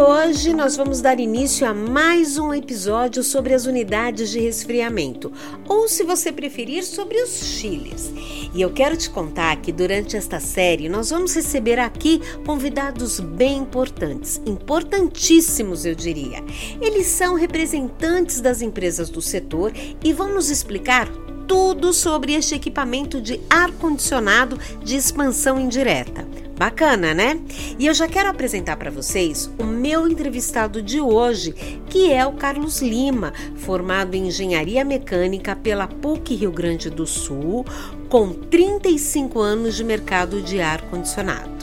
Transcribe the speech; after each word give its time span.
hoje 0.00 0.54
nós 0.54 0.76
vamos 0.76 1.02
dar 1.02 1.20
início 1.20 1.66
a 1.66 1.74
mais 1.74 2.38
um 2.38 2.54
episódio 2.54 3.22
sobre 3.22 3.52
as 3.52 3.66
unidades 3.66 4.30
de 4.30 4.40
resfriamento, 4.40 5.30
ou 5.68 5.86
se 5.88 6.02
você 6.02 6.32
preferir, 6.32 6.84
sobre 6.84 7.20
os 7.22 7.44
chiles. 7.44 8.10
E 8.54 8.62
eu 8.62 8.70
quero 8.70 8.96
te 8.96 9.10
contar 9.10 9.56
que 9.56 9.70
durante 9.70 10.16
esta 10.16 10.40
série 10.40 10.88
nós 10.88 11.10
vamos 11.10 11.34
receber 11.34 11.78
aqui 11.78 12.18
convidados 12.46 13.20
bem 13.20 13.58
importantes, 13.58 14.40
importantíssimos 14.46 15.84
eu 15.84 15.94
diria. 15.94 16.42
Eles 16.80 17.06
são 17.06 17.34
representantes 17.34 18.40
das 18.40 18.62
empresas 18.62 19.10
do 19.10 19.20
setor 19.20 19.70
e 20.02 20.12
vão 20.14 20.32
nos 20.32 20.50
explicar 20.50 21.08
tudo 21.46 21.92
sobre 21.92 22.32
este 22.32 22.54
equipamento 22.54 23.20
de 23.20 23.38
ar-condicionado 23.50 24.58
de 24.82 24.96
expansão 24.96 25.60
indireta. 25.60 26.39
Bacana, 26.60 27.14
né? 27.14 27.40
E 27.78 27.86
eu 27.86 27.94
já 27.94 28.06
quero 28.06 28.28
apresentar 28.28 28.76
para 28.76 28.90
vocês 28.90 29.50
o 29.58 29.64
meu 29.64 30.06
entrevistado 30.06 30.82
de 30.82 31.00
hoje, 31.00 31.52
que 31.88 32.12
é 32.12 32.26
o 32.26 32.34
Carlos 32.34 32.82
Lima, 32.82 33.32
formado 33.56 34.14
em 34.14 34.26
Engenharia 34.26 34.84
Mecânica 34.84 35.56
pela 35.56 35.88
PUC 35.88 36.34
Rio 36.34 36.52
Grande 36.52 36.90
do 36.90 37.06
Sul, 37.06 37.64
com 38.10 38.34
35 38.34 39.40
anos 39.40 39.74
de 39.74 39.82
mercado 39.82 40.42
de 40.42 40.60
ar 40.60 40.82
condicionado. 40.82 41.59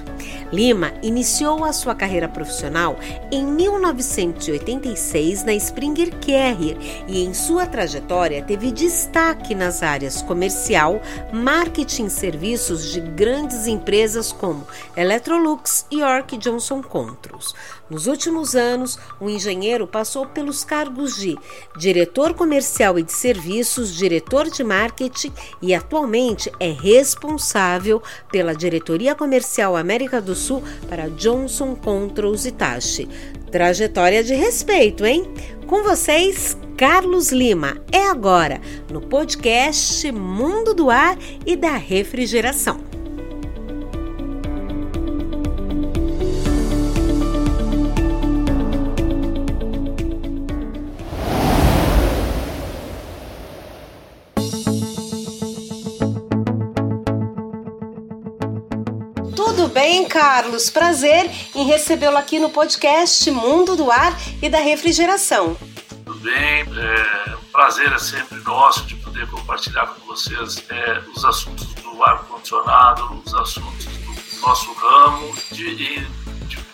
Lima 0.52 0.94
iniciou 1.02 1.66
a 1.66 1.74
sua 1.74 1.94
carreira 1.94 2.30
profissional 2.30 2.98
em 3.32 3.46
1986 3.46 5.44
na 5.44 5.54
Springer 5.54 6.12
Carrier 6.26 6.78
e 7.08 7.24
em 7.24 7.34
sua 7.34 7.66
trajetória 7.66 8.42
teve 8.42 8.72
destaque 8.72 9.54
nas 9.54 9.84
áreas 9.84 10.22
comercial, 10.22 11.02
marketing 11.34 12.06
e 12.06 12.10
serviços 12.10 12.92
de 12.92 13.02
grandes 13.02 13.68
empresas 13.68 14.32
como 14.32 14.66
Electrolux 14.96 15.86
e 15.92 16.00
York 16.00 16.38
Johnson 16.38 16.82
Controls. 16.82 17.54
Nos 17.90 18.08
últimos 18.08 18.56
anos, 18.56 18.98
o 19.20 19.30
engenheiro 19.30 19.88
passou 19.88 20.26
pelos 20.26 20.64
cargos 20.64 21.16
de 21.16 21.38
diretor 21.78 22.34
comercial 22.34 22.98
e 22.98 23.04
de 23.04 23.14
serviços, 23.14 23.94
diretor 23.94 24.50
de 24.50 24.64
marketing 24.64 25.34
e 25.62 25.74
atualmente 25.74 26.52
é 26.60 26.72
responsável 26.72 28.02
pela 28.32 28.56
diretoria 28.56 29.16
comercial 29.16 29.76
América 29.76 30.22
do 30.22 30.37
Sul 30.38 30.64
para 30.88 31.10
Johnson 31.10 31.76
Controls 31.76 32.46
Itachi. 32.46 33.10
Trajetória 33.52 34.24
de 34.24 34.34
respeito, 34.34 35.06
hein? 35.06 35.26
Com 35.66 35.84
vocês, 35.84 36.58
Carlos 36.78 37.32
Lima. 37.32 37.78
É 37.92 38.06
agora 38.06 38.62
no 38.92 39.02
podcast 39.02 40.10
Mundo 40.12 40.74
do 40.74 40.90
Ar 40.90 41.18
e 41.46 41.56
da 41.56 41.76
Refrigeração. 41.76 42.97
Bem, 59.88 60.06
Carlos? 60.06 60.70
Prazer 60.70 61.32
em 61.56 61.64
recebê-lo 61.64 62.18
aqui 62.18 62.40
no 62.40 62.50
podcast 62.50 63.32
Mundo 63.32 63.74
do 63.74 63.90
Ar 63.90 64.14
e 64.42 64.50
da 64.50 64.60
Refrigeração. 64.60 65.56
Tudo 66.04 66.20
bem, 66.20 66.36
é, 66.36 67.38
prazer 67.54 67.94
é 67.94 67.98
sempre 67.98 68.38
nosso 68.42 68.86
de 68.86 68.96
poder 68.96 69.26
compartilhar 69.28 69.88
com 69.88 70.06
vocês 70.06 70.62
é, 70.70 71.02
os 71.16 71.24
assuntos 71.24 71.74
do 71.76 72.04
ar-condicionado, 72.04 73.22
os 73.26 73.34
assuntos 73.34 73.86
do 73.86 74.42
nosso 74.42 74.74
ramo, 74.74 75.34
de, 75.54 75.74
de, 75.78 76.08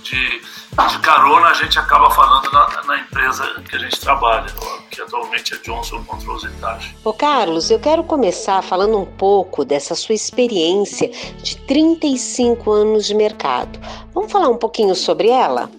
de, 0.03 0.41
de 0.41 0.99
carona 0.99 1.47
a 1.47 1.53
gente 1.53 1.79
acaba 1.79 2.09
falando 2.11 2.51
na, 2.51 2.83
na 2.83 2.99
empresa 2.99 3.61
que 3.67 3.75
a 3.75 3.79
gente 3.79 3.99
trabalha 3.99 4.45
que 4.91 5.01
atualmente 5.01 5.55
é 5.55 5.57
Johnson 5.57 6.03
Controls 6.03 6.43
Itachi. 6.43 6.95
Ô 7.03 7.13
Carlos, 7.13 7.71
eu 7.71 7.79
quero 7.79 8.03
começar 8.03 8.61
falando 8.61 8.99
um 8.99 9.05
pouco 9.05 9.65
dessa 9.65 9.95
sua 9.95 10.13
experiência 10.13 11.09
de 11.41 11.57
35 11.65 12.71
anos 12.71 13.07
de 13.07 13.15
mercado. 13.15 13.79
Vamos 14.13 14.31
falar 14.31 14.49
um 14.49 14.57
pouquinho 14.57 14.93
sobre 14.93 15.29
ela? 15.29 15.69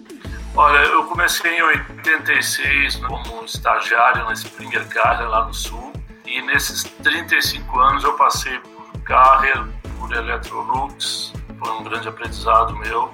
Olha, 0.55 0.79
eu 0.79 1.03
comecei 1.05 1.57
em 1.57 1.61
86 1.61 2.95
como 2.97 3.45
estagiário 3.45 4.25
na 4.25 4.33
Springer 4.33 4.87
Carrier 4.87 5.29
lá 5.29 5.45
no 5.45 5.53
Sul 5.53 5.93
e 6.25 6.41
nesses 6.41 6.83
35 7.03 7.79
anos 7.79 8.03
eu 8.03 8.13
passei 8.13 8.57
por 8.59 9.01
Carrier, 9.01 9.65
por 9.99 10.11
Electrolux, 10.11 11.33
foi 11.59 11.71
um 11.71 11.83
grande 11.83 12.07
aprendizado 12.07 12.75
meu. 12.77 13.11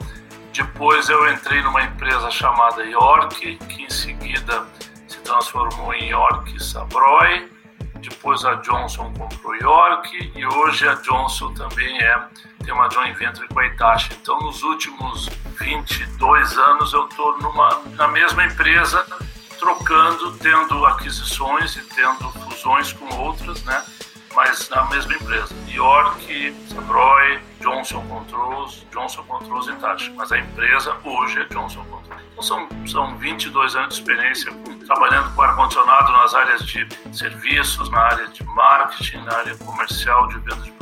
Depois 0.54 1.10
eu 1.10 1.32
entrei 1.32 1.62
numa 1.62 1.82
empresa 1.84 2.30
chamada 2.30 2.84
York, 2.84 3.58
que 3.58 3.84
em 3.84 3.90
seguida 3.90 4.66
se 5.08 5.18
transformou 5.20 5.94
em 5.94 6.10
York 6.10 6.62
Sabroy, 6.62 7.52
depois 7.96 8.44
a 8.44 8.56
Johnson 8.56 9.14
comprou 9.14 9.56
York 9.56 10.32
e 10.36 10.46
hoje 10.46 10.88
a 10.88 10.96
Johnson 10.96 11.54
também 11.54 11.98
é 12.02 12.28
tem 12.64 12.74
uma 12.74 12.90
joint 12.90 13.18
venture 13.18 13.48
com 13.48 13.60
a 13.60 13.68
Itachi. 13.68 14.12
Então, 14.22 14.40
nos 14.40 14.64
últimos 14.64 15.30
22 15.60 16.58
anos 16.58 16.94
eu 16.94 17.08
estou 17.08 17.38
na 17.96 18.08
mesma 18.08 18.46
empresa, 18.46 19.06
trocando, 19.60 20.34
tendo 20.38 20.86
aquisições 20.86 21.76
e 21.76 21.82
tendo 21.82 22.30
fusões 22.32 22.94
com 22.94 23.06
outras, 23.16 23.64
né? 23.64 23.84
Mas 24.36 24.70
na 24.70 24.86
mesma 24.86 25.14
empresa. 25.14 25.54
York, 25.68 26.56
Sabroy, 26.74 27.40
Johnson 27.60 28.06
Controls, 28.08 28.86
Johnson 28.92 29.24
Controls 29.24 29.68
e 29.68 29.72
Itachi. 29.72 30.12
Mas 30.12 30.32
a 30.32 30.40
empresa 30.40 30.96
hoje 31.04 31.42
é 31.42 31.46
Johnson 31.46 31.84
Controls. 31.86 32.22
Então, 32.32 32.44
são, 32.44 32.68
são 32.88 33.18
22 33.18 33.76
anos 33.76 33.96
de 33.96 34.02
experiência 34.02 34.52
trabalhando 34.86 35.34
com 35.36 35.42
ar-condicionado 35.42 36.12
nas 36.12 36.34
áreas 36.34 36.66
de 36.66 36.88
serviços, 37.14 37.90
na 37.90 38.00
área 38.00 38.28
de 38.28 38.44
marketing, 38.44 39.18
na 39.18 39.34
área 39.36 39.56
comercial, 39.58 40.28
de 40.28 40.40
venda 40.40 40.62
de 40.62 40.72
produtos. 40.72 40.82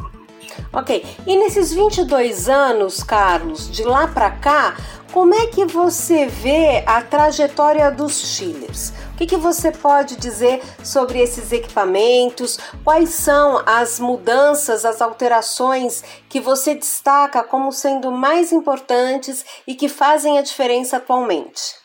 Ok, 0.72 1.18
e 1.26 1.38
nesses 1.38 1.74
22 1.74 2.50
anos, 2.50 3.04
Carlos, 3.04 3.70
de 3.72 3.84
lá 3.84 4.08
para 4.08 4.32
cá, 4.32 4.76
como 5.12 5.34
é 5.34 5.48
que 5.48 5.66
você 5.66 6.28
vê 6.28 6.84
a 6.86 7.02
trajetória 7.02 7.92
dos 7.92 8.36
chillers? 8.36 8.94
O 9.20 9.22
que, 9.22 9.36
que 9.36 9.36
você 9.36 9.70
pode 9.70 10.16
dizer 10.16 10.62
sobre 10.82 11.20
esses 11.20 11.52
equipamentos? 11.52 12.58
Quais 12.86 13.10
são 13.10 13.62
as 13.66 14.00
mudanças, 14.00 14.86
as 14.86 15.02
alterações 15.02 16.02
que 16.30 16.40
você 16.40 16.74
destaca 16.74 17.44
como 17.44 17.70
sendo 17.70 18.14
mais 18.14 18.54
importantes 18.54 19.46
e 19.68 19.76
que 19.76 19.90
fazem 19.90 20.40
a 20.40 20.42
diferença 20.42 20.96
atualmente? 20.96 21.76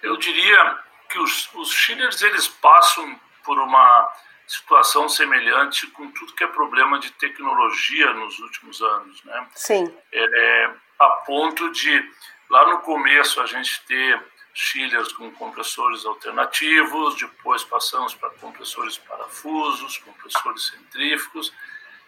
Eu 0.00 0.16
diria 0.18 0.78
que 1.10 1.18
os, 1.18 1.52
os 1.54 1.88
eles 2.22 2.46
passam 2.46 3.18
por 3.44 3.58
uma 3.58 4.08
situação 4.46 5.08
semelhante 5.08 5.88
com 5.88 6.08
tudo 6.12 6.32
que 6.32 6.44
é 6.44 6.46
problema 6.46 7.00
de 7.00 7.10
tecnologia 7.14 8.12
nos 8.12 8.38
últimos 8.38 8.80
anos, 8.80 9.24
né? 9.24 9.48
Sim. 9.52 9.92
É, 10.12 10.70
a 11.00 11.08
ponto 11.26 11.72
de 11.72 12.08
lá 12.48 12.68
no 12.68 12.78
começo 12.82 13.40
a 13.40 13.46
gente 13.46 13.84
ter 13.84 14.35
chillers 14.56 15.12
com 15.12 15.30
compressores 15.32 16.06
alternativos, 16.06 17.14
depois 17.14 17.62
passamos 17.62 18.14
para 18.14 18.30
compressores 18.30 18.96
parafusos, 18.96 19.98
compressores 19.98 20.68
centrífugos 20.68 21.52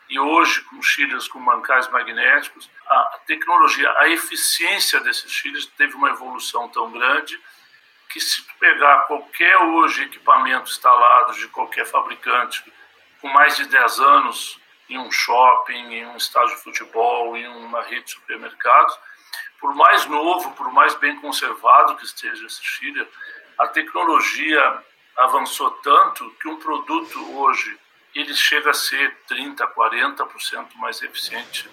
e 0.08 0.18
hoje 0.18 0.62
com 0.62 0.80
chillers 0.80 1.28
com 1.28 1.38
mancais 1.38 1.86
magnéticos, 1.90 2.70
a 2.86 3.20
tecnologia, 3.26 3.94
a 3.98 4.08
eficiência 4.08 4.98
desses 5.00 5.30
chillers 5.30 5.66
teve 5.76 5.94
uma 5.94 6.08
evolução 6.08 6.70
tão 6.70 6.90
grande 6.90 7.38
que 8.08 8.18
se 8.18 8.42
pegar 8.58 9.00
qualquer 9.00 9.58
hoje 9.58 10.04
equipamento 10.04 10.70
instalado 10.70 11.34
de 11.34 11.48
qualquer 11.48 11.84
fabricante 11.84 12.64
com 13.20 13.28
mais 13.28 13.58
de 13.58 13.66
10 13.66 14.00
anos 14.00 14.58
em 14.88 14.96
um 14.96 15.10
shopping, 15.10 15.92
em 15.92 16.06
um 16.06 16.16
estádio 16.16 16.56
de 16.56 16.62
futebol, 16.62 17.36
em 17.36 17.46
uma 17.46 17.82
rede 17.82 18.04
de 18.04 18.12
supermercados, 18.12 18.98
por 19.60 19.74
mais 19.74 20.06
novo, 20.06 20.52
por 20.52 20.72
mais 20.72 20.94
bem 20.94 21.16
conservado 21.16 21.96
que 21.96 22.04
esteja 22.04 22.46
esse 22.46 22.62
chiller, 22.62 23.08
a 23.58 23.66
tecnologia 23.66 24.84
avançou 25.16 25.70
tanto 25.82 26.30
que 26.40 26.48
um 26.48 26.56
produto 26.56 27.36
hoje 27.36 27.78
ele 28.14 28.34
chega 28.34 28.70
a 28.70 28.74
ser 28.74 29.16
30, 29.26 29.66
40% 29.68 30.74
mais 30.76 31.02
eficiente 31.02 31.68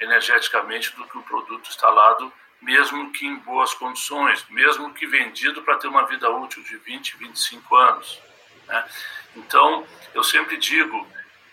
energeticamente 0.00 0.94
do 0.94 1.04
que 1.06 1.18
um 1.18 1.22
produto 1.22 1.68
instalado 1.68 2.32
mesmo 2.60 3.12
que 3.12 3.26
em 3.26 3.36
boas 3.36 3.74
condições, 3.74 4.44
mesmo 4.48 4.92
que 4.92 5.06
vendido 5.06 5.62
para 5.62 5.76
ter 5.76 5.88
uma 5.88 6.06
vida 6.06 6.30
útil 6.30 6.62
de 6.62 6.76
20, 6.78 7.16
25 7.16 7.76
anos. 7.76 8.20
Né? 8.66 8.84
Então, 9.36 9.86
eu 10.14 10.24
sempre 10.24 10.56
digo 10.56 11.06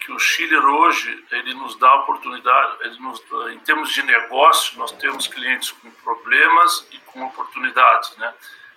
que 0.03 0.11
o 0.11 0.19
chiller 0.19 0.63
hoje 0.65 1.25
ele 1.31 1.53
nos 1.53 1.77
dá 1.77 1.95
oportunidade, 1.95 2.99
nos, 2.99 3.23
em 3.53 3.59
termos 3.59 3.89
de 3.93 4.03
negócio, 4.03 4.77
nós 4.77 4.91
temos 4.91 5.27
clientes 5.27 5.71
com 5.71 5.89
problemas 5.91 6.85
e 6.91 6.97
com 6.99 7.23
oportunidades, 7.23 8.15
né? 8.17 8.33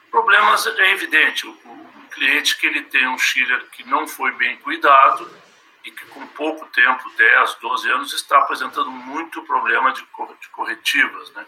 Problemas 0.09 0.67
é 0.67 0.93
evidente, 0.93 1.47
o, 1.47 1.51
o 1.51 2.09
cliente 2.13 2.57
que 2.57 2.67
ele 2.67 2.83
tem 2.83 3.09
um 3.09 3.19
chiller 3.19 3.67
que 3.73 3.83
não 3.85 4.07
foi 4.07 4.31
bem 4.33 4.57
cuidado 4.59 5.29
e 5.85 5.91
que 5.91 6.07
com 6.07 6.25
pouco 6.29 6.65
tempo, 6.67 7.11
10, 7.17 7.55
12 7.57 7.91
anos, 7.91 8.13
está 8.13 8.39
apresentando 8.39 8.91
muito 8.91 9.43
problema 9.43 9.93
de 9.93 10.05
corretivas, 10.53 11.31
né? 11.33 11.45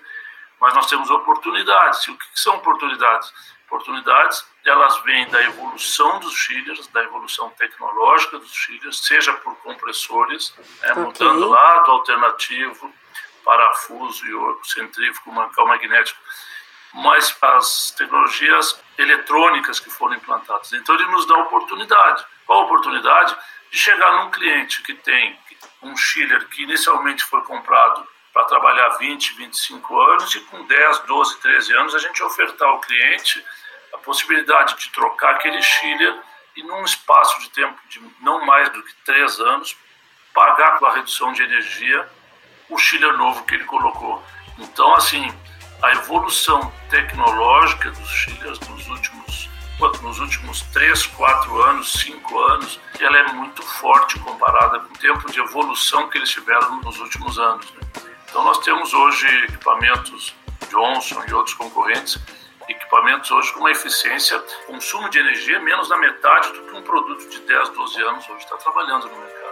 Mas 0.61 0.75
nós 0.75 0.87
temos 0.87 1.09
oportunidades. 1.11 2.07
E 2.07 2.11
o 2.11 2.17
que 2.17 2.27
são 2.35 2.57
oportunidades? 2.57 3.33
Oportunidades, 3.67 4.47
elas 4.65 4.99
vêm 5.03 5.29
da 5.29 5.43
evolução 5.43 6.19
dos 6.21 6.35
chillers, 6.35 6.87
da 6.89 7.03
evolução 7.03 7.51
tecnológica 7.51 8.39
dos 8.39 8.53
chillers, 8.53 9.05
seja 9.05 9.33
por 9.35 9.55
compressores, 9.57 10.55
né, 10.81 10.93
okay. 10.93 11.03
mudando 11.03 11.49
lado 11.49 11.91
alternativo, 11.91 12.93
parafuso 13.45 14.27
e 14.27 14.35
o 14.35 14.65
centrífugo, 14.65 15.33
mancal 15.33 15.67
magnético, 15.67 16.19
mas 16.95 17.37
as 17.43 17.91
tecnologias 17.93 18.83
eletrônicas 18.97 19.79
que 19.79 19.91
foram 19.91 20.15
implantadas. 20.15 20.73
Então 20.73 20.95
ele 20.95 21.07
nos 21.07 21.27
dá 21.27 21.37
oportunidade. 21.37 22.25
Qual 22.47 22.61
a 22.61 22.65
oportunidade? 22.65 23.37
De 23.71 23.79
chegar 23.79 24.25
num 24.25 24.31
cliente 24.31 24.83
que 24.83 24.95
tem 24.95 25.39
um 25.83 25.95
chiller 25.95 26.49
que 26.49 26.63
inicialmente 26.63 27.23
foi 27.25 27.43
comprado 27.43 28.09
para 28.39 28.45
trabalhar 28.45 28.91
20, 28.99 29.35
25 29.35 30.01
anos 30.01 30.33
e 30.37 30.41
com 30.43 30.65
10, 30.65 30.99
12, 31.01 31.41
13 31.41 31.73
anos 31.77 31.95
a 31.97 31.99
gente 31.99 32.23
ofertar 32.23 32.69
ao 32.69 32.79
cliente 32.79 33.45
a 33.93 33.99
possibilidade 33.99 34.77
de 34.77 34.93
trocar 34.93 35.35
aquele 35.35 35.61
chiller 35.61 36.17
e 36.55 36.63
num 36.63 36.85
espaço 36.85 37.41
de 37.41 37.51
tempo 37.51 37.77
de 37.89 38.01
não 38.21 38.47
mais 38.47 38.69
do 38.69 38.81
que 38.81 38.95
3 39.05 39.41
anos 39.41 39.77
pagar 40.33 40.79
com 40.79 40.87
a 40.87 40.95
redução 40.95 41.33
de 41.33 41.43
energia 41.43 42.09
o 42.69 42.79
chiller 42.79 43.13
novo 43.15 43.45
que 43.45 43.57
ele 43.57 43.65
colocou. 43.65 44.23
Então, 44.57 44.95
assim, 44.95 45.27
a 45.83 45.91
evolução 45.91 46.73
tecnológica 46.91 47.91
dos 47.91 48.09
chillers 48.09 48.61
nos 48.69 48.87
últimos 48.87 49.49
nos 50.03 50.19
últimos 50.21 50.63
3, 50.73 51.07
4 51.07 51.63
anos, 51.63 51.93
5 51.93 52.39
anos, 52.39 52.81
ela 53.01 53.19
é 53.19 53.33
muito 53.33 53.63
forte 53.63 54.19
comparada 54.21 54.81
com 54.81 54.93
o 54.93 54.99
tempo 54.99 55.31
de 55.31 55.41
evolução 55.41 56.09
que 56.09 56.19
eles 56.19 56.31
tiveram 56.31 56.81
nos 56.83 56.99
últimos 56.99 57.39
anos. 57.39 57.73
Né? 57.73 58.08
Então 58.29 58.45
nós 58.45 58.59
temos 58.59 58.93
hoje 58.93 59.27
equipamentos 59.45 60.35
Johnson 60.71 61.23
e 61.27 61.33
outros 61.33 61.55
concorrentes, 61.55 62.19
equipamentos 62.69 63.31
hoje 63.31 63.53
com 63.53 63.61
uma 63.61 63.71
eficiência, 63.71 64.39
consumo 64.67 65.09
de 65.09 65.19
energia 65.19 65.59
menos 65.61 65.89
da 65.89 65.97
metade 65.97 66.53
do 66.53 66.63
que 66.63 66.77
um 66.77 66.83
produto 66.83 67.27
de 67.29 67.41
10, 67.41 67.69
12 67.71 68.03
anos 68.03 68.29
hoje 68.29 68.45
está 68.45 68.57
trabalhando 68.57 69.09
no 69.09 69.17
mercado. 69.19 69.49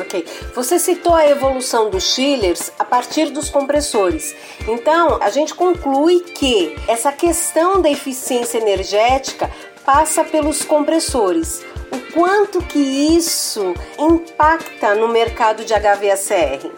Ok. 0.00 0.24
Você 0.54 0.78
citou 0.78 1.14
a 1.14 1.28
evolução 1.28 1.90
dos 1.90 2.14
chillers 2.14 2.72
a 2.78 2.84
partir 2.84 3.30
dos 3.30 3.50
compressores. 3.50 4.34
Então, 4.66 5.22
a 5.22 5.30
gente 5.30 5.54
conclui 5.54 6.20
que 6.20 6.74
essa 6.88 7.12
questão 7.12 7.80
da 7.80 7.90
eficiência 7.90 8.58
energética 8.58 9.48
passa 9.84 10.24
pelos 10.24 10.62
compressores. 10.62 11.64
O 11.90 12.12
quanto 12.12 12.62
que 12.62 12.78
isso 12.78 13.74
impacta 13.98 14.94
no 14.94 15.08
mercado 15.08 15.64
de 15.64 15.72
HVACR? 15.74 16.70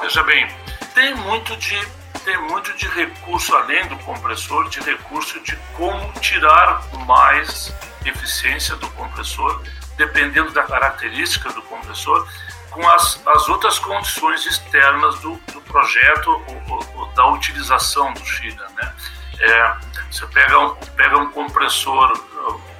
Veja 0.00 0.22
bem, 0.24 0.46
tem 0.94 1.14
muito 1.14 1.56
de 1.56 2.02
tem 2.24 2.38
muito 2.42 2.72
de 2.74 2.86
recurso 2.86 3.52
além 3.56 3.84
do 3.88 3.96
compressor, 3.98 4.68
de 4.68 4.80
recurso 4.80 5.40
de 5.40 5.56
como 5.76 6.12
tirar 6.20 6.80
mais 7.04 7.72
eficiência 8.04 8.76
do 8.76 8.88
compressor, 8.90 9.60
dependendo 9.96 10.52
da 10.52 10.62
característica 10.62 11.50
do 11.50 11.62
compressor, 11.62 12.28
com 12.70 12.88
as, 12.88 13.20
as 13.26 13.48
outras 13.48 13.78
condições 13.78 14.46
externas 14.46 15.18
do, 15.20 15.34
do 15.52 15.60
projeto 15.62 16.28
ou, 16.28 16.80
ou, 16.96 17.06
da 17.08 17.26
utilização 17.26 18.12
do 18.12 18.24
China, 18.24 18.66
né? 18.76 18.94
É, 19.42 19.76
você 20.08 20.24
pega 20.28 20.56
um, 20.56 20.74
pega 20.96 21.18
um 21.18 21.30
compressor 21.32 22.12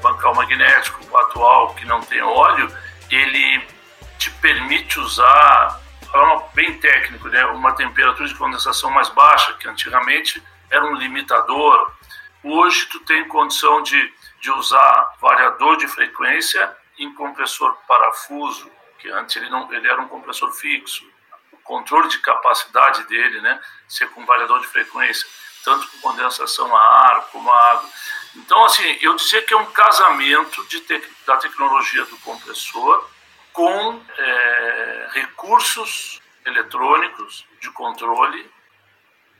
bancal 0.00 0.32
magnético 0.32 1.16
atual 1.18 1.74
que 1.74 1.84
não 1.84 2.00
tem 2.02 2.22
óleo, 2.22 2.72
ele 3.10 3.66
te 4.16 4.30
permite 4.30 5.00
usar, 5.00 5.80
falando 6.10 6.44
bem 6.54 6.78
técnico, 6.78 7.28
né, 7.28 7.44
uma 7.46 7.74
temperatura 7.74 8.28
de 8.28 8.34
condensação 8.36 8.92
mais 8.92 9.08
baixa, 9.08 9.54
que 9.54 9.68
antigamente 9.68 10.40
era 10.70 10.84
um 10.84 10.94
limitador. 10.94 11.92
Hoje 12.44 12.86
tu 12.86 13.00
tem 13.00 13.26
condição 13.26 13.82
de, 13.82 14.14
de 14.40 14.50
usar 14.52 15.16
variador 15.20 15.76
de 15.78 15.88
frequência 15.88 16.76
em 16.96 17.12
compressor 17.14 17.76
parafuso, 17.88 18.70
que 19.00 19.08
antes 19.10 19.34
ele, 19.34 19.50
não, 19.50 19.72
ele 19.72 19.88
era 19.88 20.00
um 20.00 20.06
compressor 20.06 20.52
fixo. 20.52 21.04
O 21.50 21.56
controle 21.58 22.08
de 22.08 22.18
capacidade 22.18 23.02
dele, 23.08 23.40
né, 23.40 23.60
ser 23.88 24.08
com 24.10 24.24
variador 24.24 24.60
de 24.60 24.68
frequência 24.68 25.26
tanto 25.64 25.88
com 25.88 25.98
condensação 25.98 26.74
a 26.74 26.80
ar 26.80 27.28
como 27.32 27.50
a 27.50 27.70
água. 27.70 27.88
Então, 28.36 28.64
assim, 28.64 28.98
eu 29.00 29.14
dizer 29.16 29.44
que 29.44 29.54
é 29.54 29.56
um 29.56 29.66
casamento 29.66 30.64
de 30.66 30.80
te 30.80 31.02
da 31.26 31.36
tecnologia 31.36 32.04
do 32.06 32.16
compressor 32.18 33.04
com 33.52 34.00
é, 34.18 35.08
recursos 35.12 36.20
eletrônicos 36.44 37.46
de 37.60 37.70
controle 37.70 38.50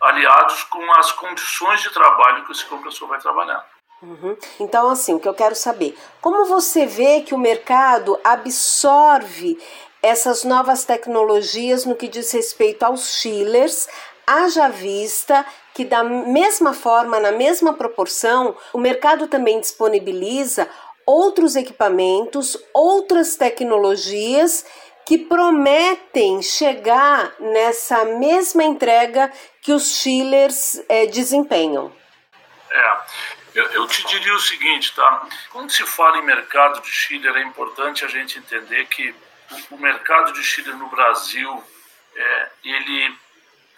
aliados 0.01 0.65
com 0.65 0.93
as 0.95 1.13
condições 1.13 1.81
de 1.81 1.91
trabalho 1.91 2.45
que 2.45 2.53
esse 2.53 2.65
compressor 2.65 3.09
vai 3.09 3.21
trabalhar. 3.21 3.65
Uhum. 4.03 4.37
Então, 4.59 4.91
assim, 4.91 5.15
o 5.15 5.21
que 5.21 5.29
eu 5.29 5.35
quero 5.35 5.55
saber, 5.55 5.97
como 6.21 6.45
você 6.45 6.87
vê 6.87 7.23
que 7.23 7.35
o 7.35 7.39
mercado 7.39 8.19
absorve 8.25 9.57
essas 10.03 10.43
novas 10.43 10.85
tecnologias 10.85 11.85
no 11.85 11.95
que 11.95 12.09
diz 12.09 12.33
respeito 12.33 12.83
aos 12.83 13.15
chillers, 13.21 13.89
haja 14.27 14.69
vista 14.69 15.47
que 15.75 15.85
da 15.85 16.05
mesma 16.05 16.75
forma, 16.75 17.19
na 17.19 17.33
mesma 17.33 17.73
proporção, 17.75 18.57
o 18.73 18.79
mercado 18.79 19.27
também 19.27 19.61
disponibiliza 19.61 20.69
outros 21.07 21.57
equipamentos, 21.57 22.57
outras 22.73 23.37
tecnologias 23.37 24.65
que 25.05 25.19
prometem 25.19 26.41
chegar 26.41 27.35
nessa 27.41 28.05
mesma 28.05 28.63
entrega 28.65 29.33
que 29.61 29.73
os 29.73 29.97
chillers 29.97 30.81
é, 30.89 31.07
desempenham. 31.07 31.93
É, 32.71 32.97
eu, 33.55 33.65
eu, 33.73 33.87
te 33.87 34.07
diria 34.07 34.35
o 34.35 34.41
seguinte, 34.41 34.95
tá? 34.95 35.27
Quando 35.51 35.71
se 35.71 35.85
fala 35.85 36.19
em 36.19 36.25
mercado 36.25 36.81
de 36.81 36.91
chiller, 36.91 37.37
é 37.37 37.43
importante 37.43 38.05
a 38.05 38.09
gente 38.09 38.39
entender 38.39 38.87
que 38.87 39.15
o, 39.71 39.75
o 39.75 39.79
mercado 39.79 40.33
de 40.33 40.43
chiller 40.43 40.77
no 40.77 40.89
Brasil, 40.89 41.63
é, 42.15 42.51
ele 42.65 43.15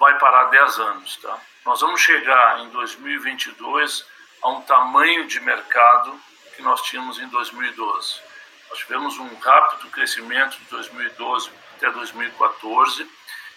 vai 0.04 0.18
parar 0.18 0.44
10 0.50 0.78
anos, 0.80 1.16
tá? 1.16 1.38
Nós 1.64 1.80
vamos 1.80 1.98
chegar 1.98 2.60
em 2.60 2.68
2022 2.68 4.04
a 4.42 4.50
um 4.50 4.60
tamanho 4.60 5.26
de 5.26 5.40
mercado 5.40 6.20
que 6.54 6.60
nós 6.60 6.82
tínhamos 6.82 7.18
em 7.18 7.26
2012. 7.28 8.20
Nós 8.68 8.78
tivemos 8.80 9.16
um 9.18 9.34
rápido 9.36 9.88
crescimento 9.88 10.58
de 10.58 10.64
2012 10.66 11.50
até 11.76 11.90
2014, 11.90 13.10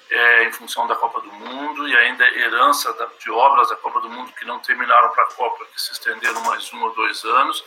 é, 0.10 0.46
em 0.46 0.54
função 0.54 0.88
da 0.88 0.96
Copa 0.96 1.20
do 1.20 1.34
Mundo 1.34 1.86
e 1.86 1.94
ainda 1.98 2.24
herança 2.24 2.94
da, 2.94 3.10
de 3.20 3.30
obras 3.30 3.68
da 3.68 3.76
Copa 3.76 4.00
do 4.00 4.10
Mundo 4.10 4.32
que 4.32 4.46
não 4.46 4.60
terminaram 4.60 5.10
para 5.10 5.26
a 5.26 5.34
Copa, 5.34 5.66
que 5.66 5.82
se 5.82 5.92
estenderam 5.92 6.40
mais 6.46 6.72
um 6.72 6.82
ou 6.82 6.96
dois 6.96 7.26
anos. 7.26 7.62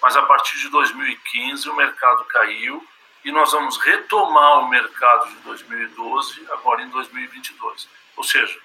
Mas 0.00 0.16
a 0.16 0.22
partir 0.22 0.56
de 0.56 0.68
2015 0.68 1.68
o 1.68 1.74
mercado 1.74 2.24
caiu 2.26 2.86
e 3.24 3.32
nós 3.32 3.50
vamos 3.50 3.76
retomar 3.78 4.60
o 4.60 4.68
mercado 4.68 5.28
de 5.30 5.36
2012 5.40 6.46
agora 6.52 6.80
em 6.80 6.88
2022. 6.90 7.99
Ou 8.16 8.24
seja, 8.24 8.58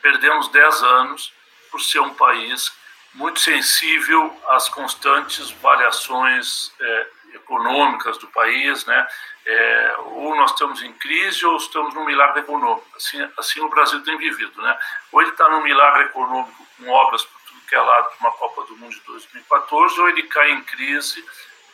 perdemos 0.00 0.48
10 0.48 0.82
anos 0.82 1.32
por 1.70 1.80
ser 1.80 2.00
um 2.00 2.14
país 2.14 2.72
muito 3.14 3.40
sensível 3.40 4.34
às 4.48 4.68
constantes 4.68 5.50
variações 5.50 6.72
é, 6.80 7.06
econômicas 7.34 8.18
do 8.18 8.26
país, 8.28 8.84
né? 8.86 9.06
É, 9.44 9.94
ou 9.98 10.36
nós 10.36 10.52
estamos 10.52 10.82
em 10.82 10.92
crise 10.92 11.44
ou 11.44 11.56
estamos 11.56 11.94
num 11.94 12.04
milagre 12.04 12.40
econômico. 12.40 12.86
Assim, 12.96 13.28
assim 13.36 13.60
o 13.60 13.68
Brasil 13.68 14.02
tem 14.02 14.16
vivido, 14.16 14.60
né? 14.62 14.78
Ou 15.10 15.20
ele 15.20 15.30
está 15.30 15.48
num 15.48 15.62
milagre 15.62 16.04
econômico 16.04 16.66
com 16.78 16.88
obras 16.88 17.24
por 17.24 17.40
tudo 17.48 17.60
que 17.68 17.74
é 17.74 17.80
lado 17.80 18.12
de 18.12 18.20
uma 18.20 18.32
Copa 18.32 18.64
do 18.64 18.76
Mundo 18.76 18.94
de 18.94 19.00
2014, 19.00 20.00
ou 20.00 20.08
ele 20.08 20.22
cai 20.24 20.52
em 20.52 20.62
crise 20.62 21.24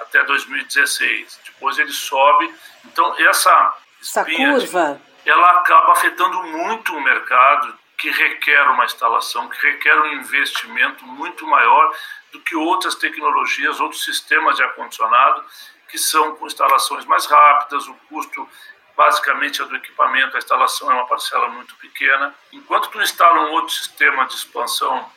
até 0.00 0.22
2016. 0.24 1.40
Depois 1.44 1.78
ele 1.78 1.92
sobe. 1.92 2.52
Então 2.84 3.14
essa 3.18 3.76
essa 4.00 4.24
curva, 4.24 5.00
ela 5.24 5.50
acaba 5.58 5.92
afetando 5.92 6.42
muito 6.44 6.94
o 6.96 7.00
mercado 7.00 7.76
que 7.96 8.10
requer 8.10 8.62
uma 8.70 8.84
instalação, 8.84 9.48
que 9.48 9.60
requer 9.60 9.98
um 10.00 10.12
investimento 10.14 11.04
muito 11.04 11.46
maior 11.46 11.94
do 12.32 12.40
que 12.40 12.54
outras 12.54 12.94
tecnologias, 12.94 13.80
outros 13.80 14.04
sistemas 14.04 14.56
de 14.56 14.62
ar-condicionado, 14.62 15.44
que 15.88 15.98
são 15.98 16.36
com 16.36 16.46
instalações 16.46 17.04
mais 17.04 17.26
rápidas, 17.26 17.88
o 17.88 17.94
custo 18.08 18.48
basicamente 18.96 19.62
é 19.62 19.64
do 19.64 19.76
equipamento, 19.76 20.36
a 20.36 20.38
instalação 20.38 20.90
é 20.90 20.94
uma 20.94 21.06
parcela 21.06 21.48
muito 21.48 21.74
pequena. 21.76 22.34
Enquanto 22.52 22.88
tu 22.88 23.00
instala 23.00 23.42
um 23.42 23.52
outro 23.52 23.72
sistema 23.72 24.26
de 24.26 24.34
expansão 24.34 25.10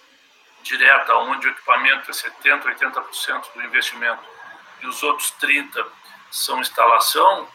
direta, 0.62 1.16
onde 1.16 1.48
o 1.48 1.52
equipamento 1.52 2.10
é 2.10 2.14
70%, 2.14 2.64
80% 2.64 3.54
do 3.54 3.64
investimento 3.64 4.22
e 4.82 4.88
os 4.88 5.02
outros 5.04 5.34
30% 5.42 5.86
são 6.30 6.62
instalação, 6.62 7.48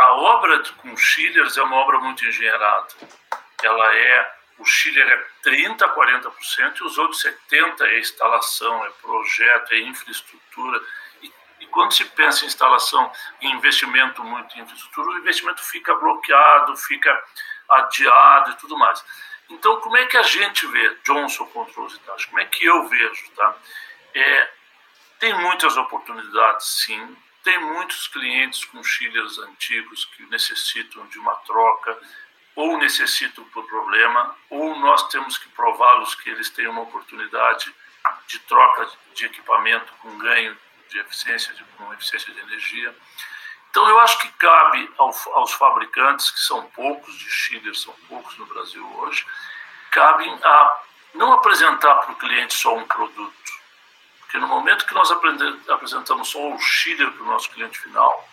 a 0.00 0.14
obra 0.14 0.62
com 0.78 0.96
chillers 0.96 1.56
é 1.56 1.62
uma 1.62 1.76
obra 1.76 1.98
muito 2.00 2.24
engenheirada. 2.24 2.88
Ela 3.62 3.94
é 3.94 4.40
o 4.60 4.64
Chile 4.64 5.00
é 5.00 5.26
30%, 5.42 5.78
40% 5.78 6.80
e 6.80 6.84
os 6.84 6.98
outros 6.98 7.24
70% 7.50 7.80
é 7.80 7.98
instalação, 7.98 8.84
é 8.84 8.90
projeto, 9.00 9.72
é 9.72 9.80
infraestrutura. 9.80 10.80
E 11.22 11.32
E 11.60 11.66
quando 11.66 11.92
se 11.92 12.04
pensa 12.04 12.44
em 12.44 12.46
instalação, 12.46 13.10
em 13.40 13.52
investimento 13.52 14.22
muito 14.22 14.56
em 14.56 14.62
infraestrutura, 14.62 15.10
o 15.10 15.18
investimento 15.18 15.62
fica 15.62 15.94
bloqueado, 15.94 16.76
fica 16.76 17.24
adiado 17.68 18.50
e 18.50 18.56
tudo 18.56 18.76
mais. 18.76 19.02
Então, 19.48 19.80
como 19.80 19.96
é 19.96 20.06
que 20.06 20.16
a 20.16 20.22
gente 20.22 20.66
vê 20.66 20.96
Johnson 21.04 21.46
Controls 21.46 21.94
e 21.94 22.00
Taxa? 22.00 22.26
Como 22.28 22.40
é 22.40 22.44
que 22.44 22.64
eu 22.64 22.86
vejo? 22.88 23.30
Tá? 23.32 23.54
É, 24.14 24.50
tem 25.18 25.34
muitas 25.34 25.76
oportunidades, 25.76 26.66
sim. 26.66 27.16
Tem 27.42 27.58
muitos 27.58 28.06
clientes 28.08 28.64
com 28.66 28.82
chillers 28.84 29.38
antigos 29.38 30.04
que 30.04 30.24
necessitam 30.26 31.06
de 31.06 31.18
uma 31.18 31.34
troca, 31.36 31.98
ou 32.54 32.76
necessitam 32.78 33.44
por 33.44 33.66
problema, 33.66 34.36
ou 34.50 34.78
nós 34.78 35.08
temos 35.08 35.38
que 35.38 35.48
prová-los 35.50 36.14
que 36.16 36.28
eles 36.28 36.50
têm 36.50 36.66
uma 36.66 36.82
oportunidade 36.82 37.74
de 38.26 38.38
troca 38.40 38.90
de 39.14 39.26
equipamento 39.26 39.92
com 40.00 40.18
ganho 40.18 40.56
de 40.88 40.98
eficiência, 40.98 41.54
de, 41.54 41.64
com 41.76 41.92
eficiência 41.94 42.32
de 42.32 42.40
energia. 42.40 42.94
Então, 43.70 43.88
eu 43.88 43.98
acho 44.00 44.18
que 44.18 44.28
cabe 44.32 44.92
ao, 44.98 45.14
aos 45.34 45.52
fabricantes, 45.52 46.30
que 46.30 46.40
são 46.40 46.66
poucos 46.70 47.16
de 47.16 47.30
chillers, 47.30 47.80
são 47.82 47.94
poucos 48.08 48.36
no 48.36 48.46
Brasil 48.46 48.84
hoje, 48.98 49.24
cabe 49.90 50.28
a 50.28 50.80
não 51.14 51.32
apresentar 51.32 51.94
para 51.96 52.12
o 52.12 52.16
cliente 52.16 52.54
só 52.54 52.76
um 52.76 52.86
produto. 52.86 53.49
Porque 54.30 54.38
no 54.38 54.46
momento 54.46 54.86
que 54.86 54.94
nós 54.94 55.10
apresentamos 55.10 56.28
só 56.28 56.54
o 56.54 56.58
chiller 56.60 57.10
para 57.10 57.22
o 57.24 57.26
nosso 57.26 57.50
cliente 57.50 57.76
final, 57.80 58.28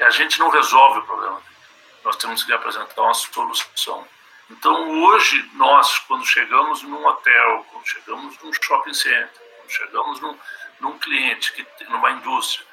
a 0.00 0.10
gente 0.10 0.38
não 0.38 0.50
resolve 0.50 1.00
o 1.00 1.02
problema 1.02 1.34
dele. 1.40 1.56
Nós 2.04 2.14
temos 2.14 2.44
que 2.44 2.52
apresentar 2.52 3.02
uma 3.02 3.12
solução. 3.12 4.06
Então, 4.48 5.02
hoje, 5.02 5.50
nós, 5.54 5.98
quando 5.98 6.24
chegamos 6.24 6.84
num 6.84 7.04
hotel, 7.04 7.66
quando 7.72 7.84
chegamos 7.84 8.40
num 8.40 8.52
shopping 8.52 8.94
center, 8.94 9.30
quando 9.58 9.70
chegamos 9.72 10.20
num, 10.20 10.38
num 10.78 10.96
cliente, 10.98 11.52
que, 11.54 11.66
numa 11.86 12.12
indústria, 12.12 12.64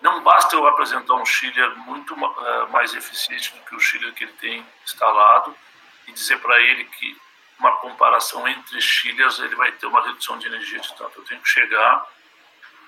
não 0.00 0.22
basta 0.22 0.54
eu 0.54 0.64
apresentar 0.68 1.14
um 1.14 1.26
chiller 1.26 1.76
muito 1.78 2.14
uh, 2.14 2.70
mais 2.70 2.94
eficiente 2.94 3.52
do 3.54 3.64
que 3.64 3.74
o 3.74 3.80
chiller 3.80 4.14
que 4.14 4.22
ele 4.22 4.34
tem 4.34 4.64
instalado 4.86 5.52
e 6.06 6.12
dizer 6.12 6.38
para 6.38 6.60
ele 6.60 6.84
que 6.84 7.20
uma 7.58 7.76
comparação 7.76 8.46
entre 8.48 8.80
chillers 8.80 9.38
ele 9.38 9.54
vai 9.54 9.72
ter 9.72 9.86
uma 9.86 10.04
redução 10.04 10.38
de 10.38 10.46
energia 10.46 10.80
de 10.80 10.94
tanto. 10.94 11.20
Eu 11.20 11.24
tenho 11.24 11.40
que 11.40 11.48
chegar 11.48 12.06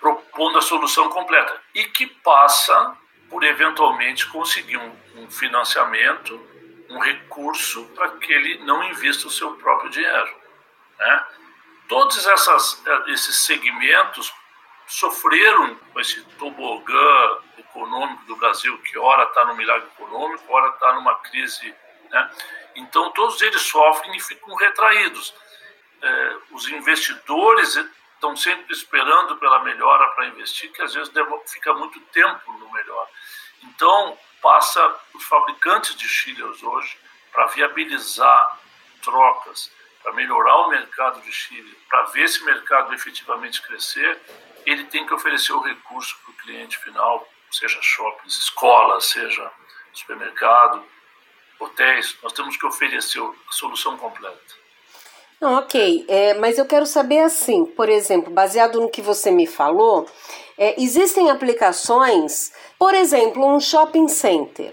propondo 0.00 0.59
a 0.59 0.62
solução 0.62 1.09
completa 1.09 1.61
e 1.75 1.85
que 1.85 2.06
passa 2.06 2.97
por 3.30 3.42
eventualmente 3.42 4.26
conseguir 4.28 4.76
um, 4.76 4.97
um 5.16 5.30
financiamento, 5.30 6.38
um 6.90 6.99
recurso 6.99 7.85
para 7.94 8.11
que 8.18 8.33
ele 8.33 8.59
não 8.64 8.85
invista 8.85 9.26
o 9.26 9.30
seu 9.30 9.52
próprio 9.56 9.90
dinheiro. 9.90 10.37
Né? 10.99 11.26
Todos 11.88 12.26
essas, 12.26 12.83
esses 13.09 13.44
segmentos 13.44 14.33
sofreram 14.87 15.75
com 15.75 16.00
esse 16.00 16.23
tobogã 16.38 17.38
econômico 17.59 18.25
do 18.26 18.37
Brasil, 18.37 18.76
que 18.83 18.99
ora 18.99 19.25
está 19.25 19.44
no 19.44 19.54
milagre 19.54 19.88
econômico, 19.97 20.44
ora 20.49 20.71
está 20.71 20.92
numa 20.92 21.14
crise. 21.16 21.75
Né? 22.11 22.30
Então, 22.75 23.11
todos 23.12 23.40
eles 23.43 23.62
sofrem 23.62 24.16
e 24.16 24.21
ficam 24.21 24.54
retraídos. 24.54 25.35
É, 26.02 26.37
os 26.50 26.69
investidores 26.69 27.76
estão 28.14 28.37
sempre 28.37 28.73
esperando 28.73 29.37
pela 29.37 29.62
melhora 29.62 30.11
para 30.11 30.26
investir, 30.26 30.73
que 30.73 30.83
às 30.83 30.95
vezes 30.95 31.12
fica 31.47 31.73
muito 31.75 32.00
tempo 32.07 32.52
no 32.52 32.71
melhor. 32.73 33.09
Então, 33.62 34.19
passa 34.43 35.00
os 35.14 35.25
fabricantes 35.25 35.95
de 35.95 36.09
chillers 36.09 36.62
hoje 36.62 36.99
para 37.33 37.47
viabilizar 37.47 38.59
trocas, 39.02 39.71
para 40.02 40.12
melhorar 40.12 40.57
o 40.59 40.69
mercado 40.69 41.21
de 41.23 41.33
chiller, 41.33 41.75
para 41.88 42.02
ver 42.04 42.25
esse 42.25 42.45
mercado 42.45 42.93
efetivamente 42.95 43.62
crescer, 43.62 44.21
ele 44.66 44.85
tem 44.85 45.07
que 45.07 45.14
oferecer 45.14 45.52
o 45.52 45.61
recurso 45.61 46.16
para 46.23 46.31
o 46.31 46.37
cliente 46.37 46.78
final, 46.78 47.26
seja 47.50 47.81
shoppings, 47.81 48.38
escolas, 48.38 49.07
seja 49.07 49.50
supermercado, 49.93 50.85
hotéis. 51.61 52.16
Nós 52.23 52.32
temos 52.32 52.56
que 52.56 52.66
oferecer 52.66 53.20
a 53.20 53.52
solução 53.52 53.96
completa. 53.96 54.64
Não, 55.40 55.58
ok, 55.58 56.06
é, 56.08 56.34
mas 56.34 56.58
eu 56.58 56.64
quero 56.64 56.87
saber 56.87 57.18
assim, 57.18 57.66
por 57.66 57.88
exemplo, 57.88 58.32
baseado 58.32 58.80
no 58.80 58.88
que 58.88 59.02
você 59.02 59.30
me 59.30 59.46
falou, 59.46 60.06
é, 60.56 60.80
existem 60.80 61.30
aplicações, 61.30 62.52
por 62.78 62.94
exemplo, 62.94 63.44
um 63.44 63.61
shopping 63.61 64.08
center. 64.08 64.73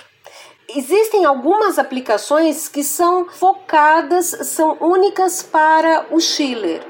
Existem 0.69 1.25
algumas 1.25 1.77
aplicações 1.77 2.69
que 2.69 2.83
são 2.83 3.27
focadas, 3.29 4.27
são 4.47 4.77
únicas 4.79 5.43
para 5.43 6.05
o 6.09 6.19
chiller. 6.21 6.81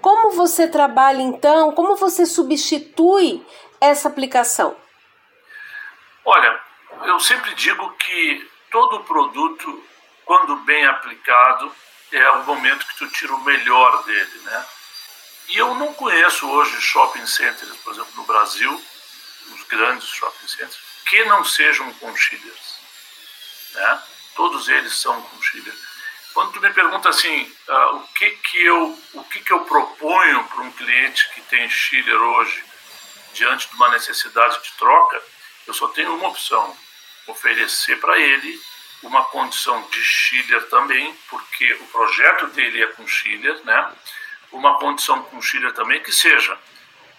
Como 0.00 0.30
você 0.30 0.66
trabalha 0.66 1.20
então? 1.20 1.72
Como 1.72 1.96
você 1.96 2.24
substitui 2.24 3.44
essa 3.78 4.08
aplicação? 4.08 4.74
Olha, 6.24 6.58
eu 7.04 7.20
sempre 7.20 7.54
digo 7.54 7.90
que 7.98 8.48
todo 8.70 9.04
produto, 9.04 9.84
quando 10.24 10.56
bem 10.56 10.84
aplicado, 10.86 11.74
é 12.12 12.30
o 12.30 12.44
momento 12.44 12.86
que 12.86 12.96
tu 12.96 13.08
tira 13.08 13.34
o 13.34 13.44
melhor 13.44 14.04
dele, 14.04 14.40
né? 14.42 14.66
E 15.48 15.56
eu 15.56 15.74
não 15.74 15.92
conheço 15.94 16.48
hoje 16.48 16.80
shopping 16.80 17.26
centers, 17.26 17.76
por 17.78 17.92
exemplo, 17.92 18.12
no 18.16 18.24
Brasil, 18.24 18.84
os 19.52 19.62
grandes 19.64 20.08
shopping 20.08 20.46
centers, 20.46 20.78
que 21.06 21.24
não 21.24 21.44
sejam 21.44 21.92
com 21.94 22.16
chillers, 22.16 22.78
né? 23.74 24.02
Todos 24.34 24.68
eles 24.68 24.96
são 24.96 25.20
com 25.20 25.42
chillers. 25.42 25.78
Quando 26.32 26.52
tu 26.52 26.60
me 26.60 26.72
pergunta 26.72 27.08
assim, 27.08 27.52
uh, 27.68 27.96
o 27.96 28.08
que 28.14 28.30
que 28.30 28.64
eu 28.64 28.98
o 29.14 29.24
que 29.24 29.40
que 29.40 29.52
eu 29.52 29.64
proponho 29.64 30.44
para 30.44 30.62
um 30.62 30.70
cliente 30.72 31.28
que 31.34 31.40
tem 31.42 31.68
chiller 31.68 32.16
hoje 32.16 32.64
diante 33.34 33.68
de 33.68 33.74
uma 33.74 33.88
necessidade 33.88 34.62
de 34.62 34.72
troca, 34.72 35.20
eu 35.66 35.74
só 35.74 35.88
tenho 35.88 36.14
uma 36.14 36.28
opção: 36.28 36.76
oferecer 37.30 37.98
para 38.00 38.18
ele 38.18 38.60
uma 39.02 39.24
condição 39.26 39.80
de 39.90 40.02
chiller 40.02 40.68
também, 40.68 41.14
porque 41.28 41.72
o 41.74 41.86
projeto 41.86 42.48
dele 42.48 42.82
é 42.82 42.86
com 42.88 43.06
chiller, 43.06 43.64
né? 43.64 43.92
Uma 44.52 44.78
condição 44.78 45.22
com 45.24 45.40
chiller 45.40 45.72
também 45.72 46.02
que 46.02 46.12
seja 46.12 46.58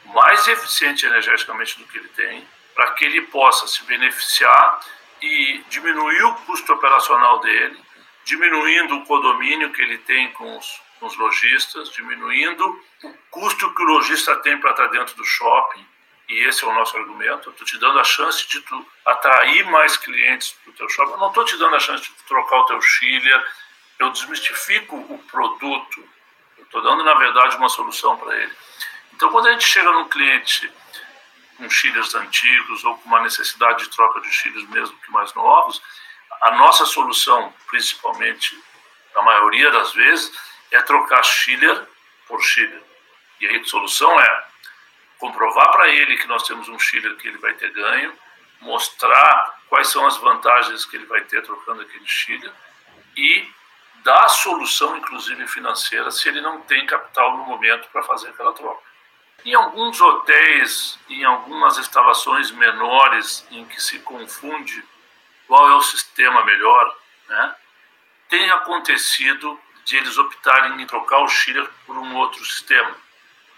mais 0.06 0.48
eficiente 0.48 1.06
energeticamente 1.06 1.78
do 1.80 1.86
que 1.86 1.98
ele 1.98 2.10
tem, 2.10 2.48
para 2.76 2.92
que 2.92 3.06
ele 3.06 3.22
possa 3.24 3.68
se 3.68 3.84
beneficiar 3.84 4.80
e 5.22 5.64
diminuir 5.70 6.24
o 6.24 6.36
custo 6.46 6.74
operacional 6.74 7.40
dele 7.40 7.80
diminuindo 8.24 8.96
o 8.96 9.06
condomínio 9.06 9.72
que 9.72 9.82
ele 9.82 9.98
tem 10.00 10.32
com 10.34 10.58
os, 10.58 10.82
com 11.00 11.06
os 11.06 11.18
lojistas, 11.18 11.92
diminuindo 11.92 12.66
o 13.04 13.14
custo 13.30 13.74
que 13.74 13.82
o 13.82 13.86
lojista 13.86 14.36
tem 14.38 14.60
para 14.60 14.72
estar 14.72 14.88
dentro 14.88 15.16
do 15.16 15.26
shopping, 15.26 15.86
e 16.32 16.46
esse 16.46 16.64
é 16.64 16.68
o 16.68 16.74
nosso 16.74 16.96
argumento, 16.96 17.50
estou 17.50 17.68
te 17.68 17.78
dando 17.78 18.00
a 18.00 18.06
chance 18.06 18.48
de 18.48 18.62
tu 18.62 18.88
atrair 19.06 19.66
mais 19.66 19.98
clientes 19.98 20.54
para 20.64 20.72
o 20.72 20.74
teu 20.74 20.90
shopping, 20.90 21.12
eu 21.12 21.18
não 21.18 21.28
estou 21.28 21.44
te 21.44 21.58
dando 21.58 21.76
a 21.76 21.80
chance 21.80 22.04
de 22.04 22.12
trocar 22.26 22.56
o 22.60 22.66
teu 22.66 22.82
chiller, 22.82 23.46
eu 24.00 24.10
desmistifico 24.12 24.96
o 24.96 25.18
produto, 25.30 26.10
eu 26.58 26.64
estou 26.64 26.82
dando, 26.82 27.04
na 27.04 27.16
verdade, 27.16 27.58
uma 27.58 27.68
solução 27.68 28.18
para 28.18 28.34
ele. 28.38 28.54
Então, 29.14 29.30
quando 29.30 29.48
a 29.48 29.52
gente 29.52 29.66
chega 29.66 29.92
num 29.92 30.08
cliente 30.08 30.72
com 31.58 31.70
chillers 31.70 32.16
antigos 32.16 32.82
ou 32.86 32.98
com 32.98 33.10
uma 33.10 33.20
necessidade 33.20 33.84
de 33.84 33.90
troca 33.90 34.22
de 34.22 34.32
chillers 34.32 34.68
mesmo 34.70 34.98
que 35.00 35.12
mais 35.12 35.34
novos, 35.34 35.82
a 36.44 36.52
nossa 36.52 36.86
solução, 36.86 37.54
principalmente, 37.68 38.58
na 39.14 39.22
maioria 39.22 39.70
das 39.70 39.94
vezes, 39.94 40.32
é 40.72 40.82
trocar 40.82 41.22
Schiller 41.24 41.86
por 42.26 42.42
Schiller. 42.42 42.82
E 43.42 43.48
aí 43.48 43.58
a 43.58 43.66
solução 43.66 44.18
é 44.18 44.51
comprovar 45.22 45.72
para 45.72 45.88
ele 45.88 46.18
que 46.18 46.28
nós 46.28 46.42
temos 46.42 46.68
um 46.68 46.80
Schiller 46.80 47.16
que 47.16 47.28
ele 47.28 47.38
vai 47.38 47.54
ter 47.54 47.72
ganho, 47.72 48.12
mostrar 48.60 49.62
quais 49.70 49.88
são 49.88 50.06
as 50.06 50.18
vantagens 50.18 50.84
que 50.84 50.98
ele 50.98 51.06
vai 51.06 51.22
ter 51.22 51.44
trocando 51.44 51.84
aquele 51.84 52.08
Schiller 52.08 52.52
e 53.16 53.48
dar 54.04 54.28
solução, 54.30 54.98
inclusive 54.98 55.48
financeira, 55.48 56.10
se 56.10 56.28
ele 56.28 56.42
não 56.42 56.62
tem 56.62 56.88
capital 56.88 57.38
no 57.38 57.46
momento 57.46 57.88
para 57.90 58.02
fazer 58.02 58.30
aquela 58.30 58.52
troca. 58.52 58.82
Em 59.46 59.54
alguns 59.54 60.02
hotéis, 60.02 61.00
em 61.08 61.24
algumas 61.24 61.78
instalações 61.78 62.50
menores 62.50 63.46
em 63.52 63.64
que 63.66 63.82
se 63.82 64.00
confunde 64.00 64.84
qual 65.48 65.70
é 65.70 65.76
o 65.76 65.82
sistema 65.84 66.44
melhor, 66.44 66.98
né? 67.30 67.56
tem 68.28 68.50
acontecido 68.50 69.60
de 69.86 69.98
eles 69.98 70.18
optarem 70.18 70.82
em 70.82 70.86
trocar 70.88 71.20
o 71.20 71.28
chiller 71.28 71.70
por 71.86 71.96
um 71.98 72.16
outro 72.16 72.44
sistema. 72.44 72.96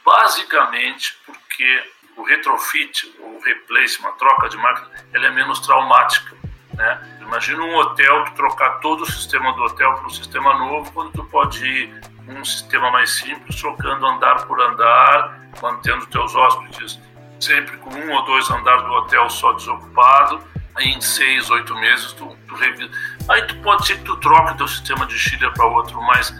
Basicamente 0.06 1.18
porque 1.26 1.92
o 2.18 2.24
retrofit, 2.24 3.16
o 3.20 3.40
replacement, 3.44 4.10
a 4.10 4.14
troca 4.14 4.50
de 4.50 4.58
máquina, 4.58 4.90
ela 5.14 5.28
é 5.28 5.32
menos 5.32 5.60
traumática. 5.60 6.36
Né? 6.74 7.18
Imagina 7.22 7.64
um 7.64 7.76
hotel 7.76 8.26
que 8.26 8.36
trocar 8.36 8.80
todo 8.80 9.02
o 9.02 9.06
sistema 9.06 9.54
do 9.54 9.64
hotel 9.64 9.94
para 9.94 10.06
um 10.06 10.10
sistema 10.10 10.54
novo, 10.58 10.92
quando 10.92 11.12
tu 11.12 11.24
pode 11.26 11.66
ir 11.66 12.02
um 12.28 12.44
sistema 12.44 12.90
mais 12.92 13.18
simples, 13.18 13.60
trocando 13.60 14.06
andar 14.06 14.46
por 14.46 14.60
andar, 14.62 15.40
mantendo 15.62 16.06
teus 16.08 16.34
hóspedes 16.36 17.00
sempre 17.40 17.78
com 17.78 17.90
um 17.90 18.12
ou 18.12 18.24
dois 18.24 18.50
andares 18.50 18.84
do 18.86 18.92
hotel 18.92 19.30
só 19.30 19.52
desocupado, 19.54 20.42
em 20.80 21.00
seis, 21.02 21.50
oito 21.52 21.76
meses 21.76 22.14
tu, 22.14 22.36
tu 22.48 22.56
revisa. 22.56 22.90
Aí 23.30 23.42
tu 23.44 23.56
pode 23.58 23.86
ser 23.86 23.98
que 23.98 24.06
tu 24.06 24.18
troque 24.18 24.58
teu 24.58 24.68
sistema 24.68 25.06
de 25.06 25.18
chiller 25.18 25.52
para 25.54 25.66
outro, 25.66 26.02
mas 26.02 26.34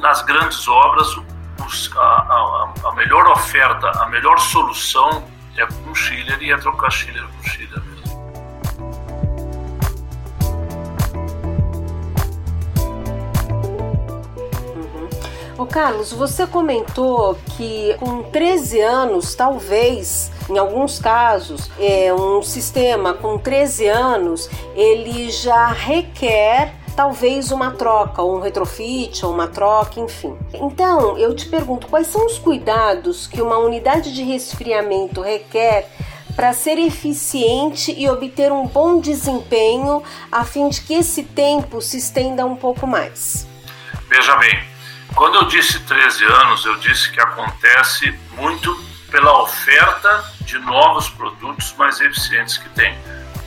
nas 0.00 0.22
grandes 0.22 0.68
obras 0.68 1.16
os, 1.66 1.90
a, 1.96 2.00
a, 2.00 2.74
a, 2.88 2.94
melhor 2.94 3.26
oferta, 3.28 3.90
a 4.02 4.06
melhor 4.08 4.38
solução 4.38 5.24
é 5.56 5.66
com 5.66 5.94
chiller 5.94 6.42
e 6.42 6.52
é 6.52 6.56
trocar 6.56 6.90
chiller 6.90 7.26
por 7.26 7.44
chiller 7.44 7.82
mesmo. 7.84 7.92
Ô 15.58 15.66
Carlos, 15.66 16.12
você 16.12 16.46
comentou 16.46 17.38
que 17.56 17.94
com 18.00 18.24
13 18.24 18.80
anos, 18.80 19.34
talvez, 19.34 20.32
em 20.50 20.58
alguns 20.58 20.98
casos, 20.98 21.70
é, 21.78 22.12
um 22.12 22.42
sistema 22.42 23.14
com 23.14 23.38
13 23.38 23.86
anos, 23.86 24.50
ele 24.74 25.30
já 25.30 25.66
requer 25.66 26.81
talvez 26.94 27.50
uma 27.50 27.72
troca, 27.72 28.22
ou 28.22 28.36
um 28.36 28.40
retrofit, 28.40 29.24
ou 29.24 29.32
uma 29.32 29.48
troca, 29.48 30.00
enfim. 30.00 30.36
Então, 30.54 31.18
eu 31.18 31.34
te 31.34 31.46
pergunto, 31.48 31.86
quais 31.86 32.06
são 32.06 32.26
os 32.26 32.38
cuidados 32.38 33.26
que 33.26 33.40
uma 33.40 33.58
unidade 33.58 34.12
de 34.12 34.22
resfriamento 34.22 35.20
requer 35.20 35.90
para 36.34 36.52
ser 36.52 36.78
eficiente 36.78 37.94
e 37.96 38.08
obter 38.08 38.50
um 38.52 38.66
bom 38.66 39.00
desempenho, 39.00 40.02
a 40.30 40.44
fim 40.44 40.68
de 40.68 40.80
que 40.80 40.94
esse 40.94 41.24
tempo 41.24 41.80
se 41.80 41.98
estenda 41.98 42.46
um 42.46 42.56
pouco 42.56 42.86
mais? 42.86 43.46
Veja 44.08 44.36
bem, 44.36 44.58
quando 45.14 45.36
eu 45.36 45.44
disse 45.44 45.80
13 45.80 46.24
anos, 46.24 46.64
eu 46.64 46.76
disse 46.76 47.10
que 47.10 47.20
acontece 47.20 48.18
muito 48.36 48.74
pela 49.10 49.42
oferta 49.42 50.24
de 50.40 50.58
novos 50.58 51.10
produtos 51.10 51.74
mais 51.76 52.00
eficientes 52.00 52.56
que 52.56 52.68
tem. 52.70 52.96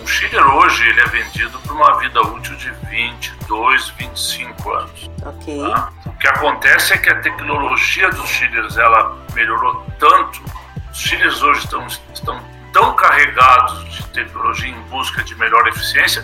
Um 0.05 0.07
chiller 0.07 0.45
hoje 0.45 0.87
ele 0.87 1.01
é 1.01 1.05
vendido 1.07 1.57
por 1.61 1.71
uma 1.71 1.97
vida 1.97 2.21
útil 2.21 2.55
de 2.57 2.69
22, 2.91 3.89
25 3.97 4.71
anos. 4.71 5.09
Ok. 5.25 5.59
Tá? 5.59 5.91
O 6.05 6.13
que 6.19 6.27
acontece 6.27 6.93
é 6.93 6.97
que 6.99 7.09
a 7.09 7.19
tecnologia 7.21 8.11
dos 8.11 8.29
chillers 8.29 8.77
ela 8.77 9.17
melhorou 9.33 9.83
tanto. 9.97 10.43
Os 10.91 10.99
chillers 10.99 11.41
hoje 11.41 11.61
estão, 11.61 11.87
estão 12.13 12.39
tão 12.71 12.95
carregados 12.95 13.95
de 13.95 14.03
tecnologia 14.09 14.69
em 14.69 14.79
busca 14.91 15.23
de 15.23 15.33
melhor 15.33 15.67
eficiência 15.69 16.23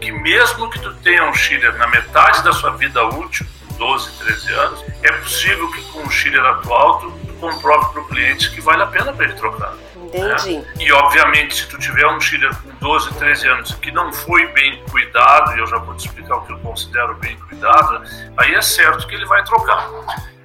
que 0.00 0.10
mesmo 0.10 0.70
que 0.70 0.80
tu 0.80 0.94
tenha 0.94 1.28
um 1.28 1.34
chiller 1.34 1.76
na 1.76 1.86
metade 1.86 2.42
da 2.42 2.54
sua 2.54 2.70
vida 2.78 3.04
útil, 3.08 3.46
12, 3.76 4.10
13 4.24 4.52
anos, 4.54 4.84
é 5.02 5.12
possível 5.12 5.70
que 5.72 5.82
com 5.92 6.00
o 6.00 6.10
chiller 6.10 6.46
atual 6.46 7.00
tu, 7.00 7.10
tu 7.10 7.34
comprove 7.34 7.92
para 7.92 8.00
o 8.00 8.04
cliente 8.06 8.50
que 8.52 8.62
vale 8.62 8.84
a 8.84 8.86
pena 8.86 9.12
para 9.12 9.26
ele 9.26 9.34
trocar. 9.34 9.74
Entendi. 10.08 10.58
Né? 10.58 10.74
E 10.80 10.92
obviamente, 10.92 11.54
se 11.54 11.68
tu 11.68 11.78
tiver 11.78 12.06
um 12.06 12.20
chiller 12.20 12.54
com 12.62 12.70
12, 12.76 13.14
13 13.14 13.48
anos 13.48 13.74
que 13.74 13.90
não 13.90 14.12
foi 14.12 14.46
bem 14.48 14.82
cuidado, 14.90 15.56
e 15.56 15.60
eu 15.60 15.66
já 15.66 15.78
vou 15.78 15.94
te 15.94 16.06
explicar 16.06 16.36
o 16.36 16.46
que 16.46 16.52
eu 16.52 16.58
considero 16.60 17.14
bem 17.16 17.36
cuidado, 17.40 18.02
aí 18.36 18.54
é 18.54 18.62
certo 18.62 19.06
que 19.06 19.14
ele 19.14 19.26
vai 19.26 19.44
trocar. 19.44 19.88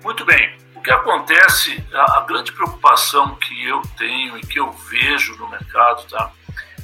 Muito 0.04 0.26
bem. 0.26 0.58
O 0.76 0.82
que 0.82 0.92
acontece, 0.92 1.84
a, 1.94 2.20
a 2.20 2.22
grande 2.22 2.52
preocupação 2.52 3.36
que 3.36 3.66
eu 3.66 3.82
tenho 3.98 4.38
e 4.38 4.42
que 4.42 4.60
eu 4.60 4.72
vejo 4.72 5.36
no 5.38 5.50
mercado, 5.50 6.06
tá? 6.10 6.32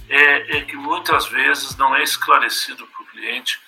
É, 0.08 0.58
é 0.58 0.62
que 0.62 0.76
muitas 0.76 1.28
vezes 1.28 1.76
não 1.76 1.96
é 1.96 2.02
esclarecido 2.02 2.88
para 2.88 3.04
o 3.04 3.06
cliente 3.08 3.60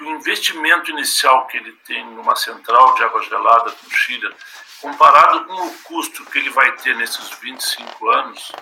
que 0.00 0.04
o 0.04 0.10
investimento 0.12 0.90
inicial 0.90 1.46
que 1.46 1.58
ele 1.58 1.72
tem 1.86 2.02
numa 2.06 2.34
central 2.34 2.94
de 2.94 3.02
água 3.02 3.22
gelada 3.22 3.70
com 3.70 3.90
Chile, 3.90 4.30
comparado 4.80 5.44
com 5.44 5.66
o 5.66 5.78
custo 5.82 6.24
que 6.26 6.38
ele 6.38 6.50
vai 6.50 6.72
ter 6.76 6.96
nesses 6.96 7.30
25 7.38 8.10
anos, 8.10 8.52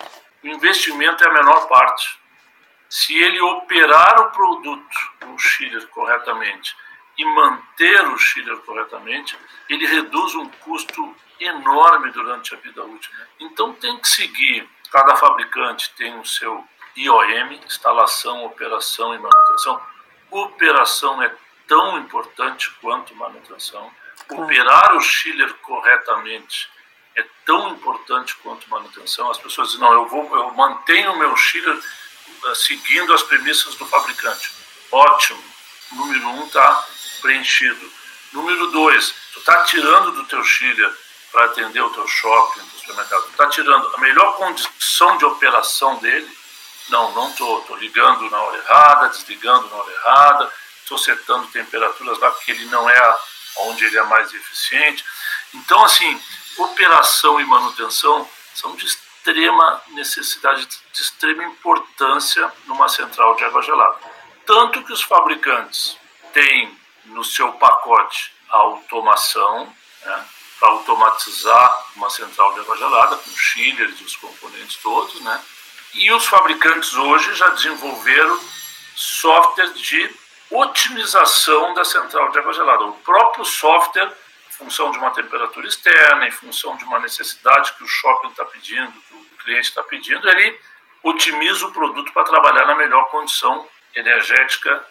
o 0.43 0.47
investimento 0.47 1.23
é 1.23 1.27
a 1.27 1.33
menor 1.33 1.67
parte. 1.67 2.19
Se 2.89 3.15
ele 3.15 3.39
operar 3.41 4.19
o 4.21 4.31
produto, 4.31 4.97
o 5.27 5.37
chiller, 5.37 5.87
corretamente 5.87 6.75
e 7.17 7.25
manter 7.25 8.07
o 8.07 8.17
chiller 8.17 8.57
corretamente, 8.59 9.37
ele 9.69 9.85
reduz 9.85 10.35
um 10.35 10.47
custo 10.47 11.15
enorme 11.39 12.11
durante 12.11 12.53
a 12.53 12.57
vida 12.57 12.83
útil. 12.83 13.11
Então 13.39 13.73
tem 13.73 13.97
que 13.97 14.07
seguir, 14.07 14.67
cada 14.91 15.15
fabricante 15.15 15.93
tem 15.95 16.17
o 16.19 16.25
seu 16.25 16.65
IOM, 16.95 17.51
instalação, 17.65 18.43
operação 18.45 19.13
e 19.13 19.19
manutenção, 19.19 19.81
operação 20.31 21.21
é 21.21 21.33
tão 21.67 21.99
importante 21.99 22.71
quanto 22.81 23.15
manutenção. 23.15 23.91
Operar 24.29 24.95
o 24.95 25.01
chiller 25.01 25.53
corretamente 25.55 26.69
é 27.15 27.25
tão 27.45 27.69
importante 27.69 28.35
quanto 28.35 28.69
manutenção. 28.69 29.29
As 29.31 29.37
pessoas 29.37 29.69
dizem, 29.69 29.81
não, 29.81 29.91
eu, 29.93 30.07
vou, 30.07 30.35
eu 30.35 30.51
mantenho 30.51 31.13
o 31.13 31.17
meu 31.17 31.35
chiller 31.35 31.75
uh, 32.43 32.55
seguindo 32.55 33.13
as 33.13 33.23
premissas 33.23 33.75
do 33.75 33.85
fabricante. 33.85 34.51
Ótimo. 34.91 35.43
Número 35.91 36.27
um 36.29 36.45
está 36.45 36.87
preenchido. 37.21 37.91
Número 38.31 38.67
dois, 38.71 39.13
tu 39.33 39.39
está 39.39 39.63
tirando 39.63 40.11
do 40.11 40.23
teu 40.25 40.43
chiller 40.43 40.95
para 41.31 41.45
atender 41.45 41.81
o 41.81 41.89
teu 41.89 42.07
shopping, 42.07 42.61
o 42.61 42.79
supermercado. 42.79 43.23
Tu 43.23 43.31
está 43.31 43.47
tirando 43.47 43.95
a 43.95 43.99
melhor 43.99 44.35
condição 44.37 45.17
de 45.17 45.25
operação 45.25 45.97
dele 45.97 46.39
não, 46.89 47.11
não 47.13 47.29
estou. 47.29 47.59
Estou 47.59 47.77
ligando 47.77 48.29
na 48.29 48.41
hora 48.41 48.57
errada, 48.57 49.09
desligando 49.09 49.67
na 49.69 49.75
hora 49.75 49.91
errada, 49.91 50.53
estou 50.81 50.97
setando 50.97 51.47
temperaturas 51.47 52.19
lá 52.19 52.31
porque 52.31 52.51
ele 52.51 52.65
não 52.65 52.89
é 52.89 53.17
onde 53.57 53.85
ele 53.85 53.97
é 53.97 54.03
mais 54.03 54.33
eficiente. 54.33 55.03
Então, 55.53 55.83
assim, 55.83 56.21
operação 56.57 57.39
e 57.39 57.45
manutenção 57.45 58.29
são 58.53 58.75
de 58.75 58.85
extrema 58.85 59.81
necessidade, 59.89 60.65
de 60.65 61.01
extrema 61.01 61.43
importância 61.43 62.51
numa 62.65 62.89
central 62.89 63.35
de 63.35 63.43
água 63.43 63.61
gelada. 63.61 63.97
Tanto 64.45 64.83
que 64.83 64.93
os 64.93 65.01
fabricantes 65.01 65.97
têm 66.33 66.77
no 67.05 67.23
seu 67.23 67.53
pacote 67.53 68.33
a 68.49 68.57
automação, 68.57 69.73
né, 70.03 70.25
para 70.59 70.69
automatizar 70.69 71.85
uma 71.95 72.09
central 72.09 72.53
de 72.53 72.59
água 72.59 72.77
gelada, 72.77 73.17
com 73.17 73.31
chillers 73.31 73.99
e 73.99 74.03
os 74.03 74.15
componentes 74.15 74.77
todos, 74.77 75.21
né? 75.21 75.41
E 75.93 76.11
os 76.11 76.25
fabricantes 76.25 76.93
hoje 76.93 77.33
já 77.33 77.47
desenvolveram 77.49 78.39
software 78.95 79.73
de 79.73 80.13
otimização 80.51 81.73
da 81.73 81.85
central 81.85 82.31
de 82.31 82.39
água 82.39 82.53
gelada. 82.53 82.83
O 82.85 82.93
próprio 82.93 83.45
software, 83.45 84.11
em 84.49 84.51
função 84.53 84.91
de 84.91 84.97
uma 84.97 85.11
temperatura 85.11 85.67
externa, 85.67 86.27
em 86.27 86.31
função 86.31 86.75
de 86.75 86.83
uma 86.83 86.99
necessidade 86.99 87.73
que 87.73 87.83
o 87.83 87.87
shopping 87.87 88.29
está 88.29 88.45
pedindo, 88.45 88.91
que 88.91 89.13
o 89.13 89.43
cliente 89.43 89.69
está 89.69 89.83
pedindo, 89.83 90.27
ele 90.29 90.59
otimiza 91.03 91.65
o 91.65 91.71
produto 91.71 92.11
para 92.11 92.25
trabalhar 92.25 92.65
na 92.65 92.75
melhor 92.75 93.05
condição 93.09 93.67
energética 93.95 94.85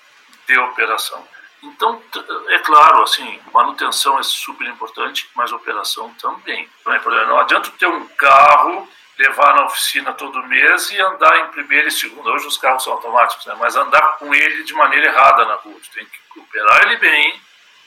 de 0.47 0.59
operação. 0.59 1.27
Então, 1.63 2.01
é 2.49 2.59
claro, 2.61 3.03
assim, 3.03 3.41
manutenção 3.53 4.19
é 4.19 4.23
super 4.23 4.67
importante, 4.69 5.29
mas 5.35 5.53
operação 5.53 6.15
também. 6.15 6.69
Não 6.87 7.41
adianta 7.41 7.71
ter 7.73 7.87
um 7.87 8.07
carro 8.09 8.89
levar 9.19 9.55
na 9.55 9.67
oficina 9.67 10.13
todo 10.13 10.47
mês 10.47 10.91
e 10.91 11.01
andar 11.01 11.41
em 11.41 11.49
primeira 11.49 11.89
e 11.89 11.91
segunda. 11.91 12.31
Hoje 12.31 12.47
os 12.47 12.57
carros 12.57 12.85
são 12.85 12.93
automáticos, 12.93 13.45
né? 13.47 13.57
mas 13.59 13.75
andar 13.75 14.17
com 14.19 14.33
ele 14.33 14.63
de 14.63 14.73
maneira 14.75 15.07
errada 15.07 15.45
na 15.45 15.55
rua. 15.55 15.75
Tu 15.83 15.91
tem 15.91 16.07
que 16.07 16.41
operar 16.41 16.83
ele 16.85 16.97
bem 16.99 17.41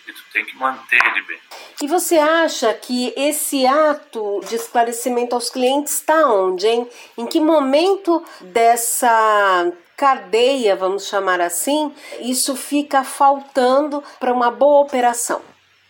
e 0.07 0.11
tu 0.11 0.23
tem 0.33 0.43
que 0.43 0.55
manter 0.57 0.99
ele 1.05 1.21
bem. 1.21 1.39
E 1.81 1.87
você 1.87 2.17
acha 2.17 2.73
que 2.73 3.13
esse 3.15 3.65
ato 3.65 4.41
de 4.41 4.55
esclarecimento 4.55 5.33
aos 5.33 5.49
clientes 5.49 5.93
está 5.93 6.27
onde, 6.27 6.67
hein? 6.67 6.89
Em 7.17 7.25
que 7.25 7.39
momento 7.39 8.23
dessa 8.41 9.71
cadeia, 9.95 10.75
vamos 10.75 11.07
chamar 11.07 11.39
assim, 11.39 11.95
isso 12.19 12.55
fica 12.55 13.03
faltando 13.03 14.03
para 14.19 14.33
uma 14.33 14.49
boa 14.49 14.81
operação? 14.81 15.41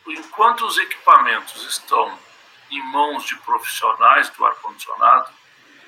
Enquanto 0.06 0.66
os 0.66 0.78
equipamentos 0.78 1.66
estão 1.66 2.12
em 2.72 2.82
mãos 2.92 3.26
de 3.26 3.36
profissionais 3.38 4.30
do 4.30 4.46
ar-condicionado, 4.46 5.30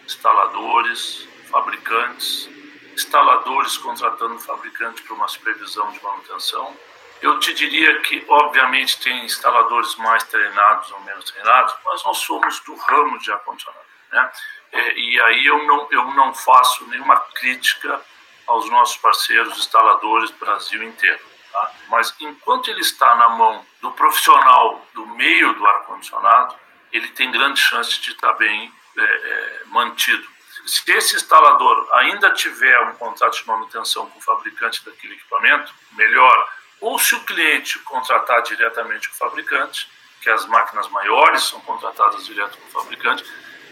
instaladores, 0.06 1.28
fabricantes, 1.50 2.50
instaladores 2.94 3.78
contratando 3.78 4.40
fabricante 4.40 5.02
para 5.02 5.14
uma 5.16 5.28
supervisão 5.28 5.92
de 5.92 6.04
manutenção. 6.04 6.76
Eu 7.22 7.40
te 7.40 7.54
diria 7.54 8.02
que, 8.02 8.24
obviamente, 8.28 9.00
tem 9.00 9.24
instaladores 9.24 9.96
mais 9.96 10.24
treinados 10.26 10.92
ou 10.92 11.00
menos 11.02 11.24
treinados, 11.32 11.74
mas 11.86 12.04
nós 12.04 12.18
somos 12.18 12.60
do 12.60 12.76
ramo 12.76 13.18
de 13.20 13.32
ar-condicionado. 13.32 13.86
Né? 14.12 14.32
É, 14.74 14.98
e 14.98 15.22
aí 15.22 15.46
eu 15.46 15.64
não, 15.64 15.88
eu 15.90 16.06
não 16.14 16.34
faço 16.34 16.86
nenhuma 16.88 17.18
crítica 17.34 18.02
aos 18.46 18.70
nossos 18.70 18.98
parceiros 18.98 19.58
instaladores 19.58 20.32
do 20.32 20.38
Brasil 20.38 20.84
inteiro. 20.84 21.22
Tá? 21.52 21.72
Mas 21.88 22.14
enquanto 22.20 22.70
ele 22.70 22.82
está 22.82 23.16
na 23.16 23.30
mão 23.30 23.66
do 23.82 23.92
profissional 23.92 24.86
do 24.94 25.06
meio 25.08 25.54
do 25.54 25.66
ar-condicionado, 25.66 26.56
ele 26.94 27.08
tem 27.10 27.32
grande 27.32 27.60
chance 27.60 28.00
de 28.00 28.12
estar 28.12 28.34
bem 28.34 28.72
é, 28.96 29.02
é, 29.02 29.62
mantido. 29.66 30.26
Se 30.68 30.90
esse 30.92 31.16
instalador 31.16 31.90
ainda 31.94 32.30
tiver 32.32 32.80
um 32.82 32.94
contrato 32.94 33.36
de 33.36 33.48
manutenção 33.48 34.10
com 34.10 34.20
o 34.20 34.22
fabricante 34.22 34.86
daquele 34.86 35.16
equipamento, 35.16 35.74
melhor. 35.94 36.50
Ou 36.80 37.00
se 37.00 37.16
o 37.16 37.24
cliente 37.24 37.80
contratar 37.80 38.44
diretamente 38.44 39.10
o 39.10 39.14
fabricante, 39.14 39.90
que 40.22 40.30
as 40.30 40.46
máquinas 40.46 40.88
maiores 40.90 41.44
são 41.44 41.60
contratadas 41.62 42.26
direto 42.26 42.58
com 42.58 42.68
o 42.68 42.84
fabricante, 42.84 43.26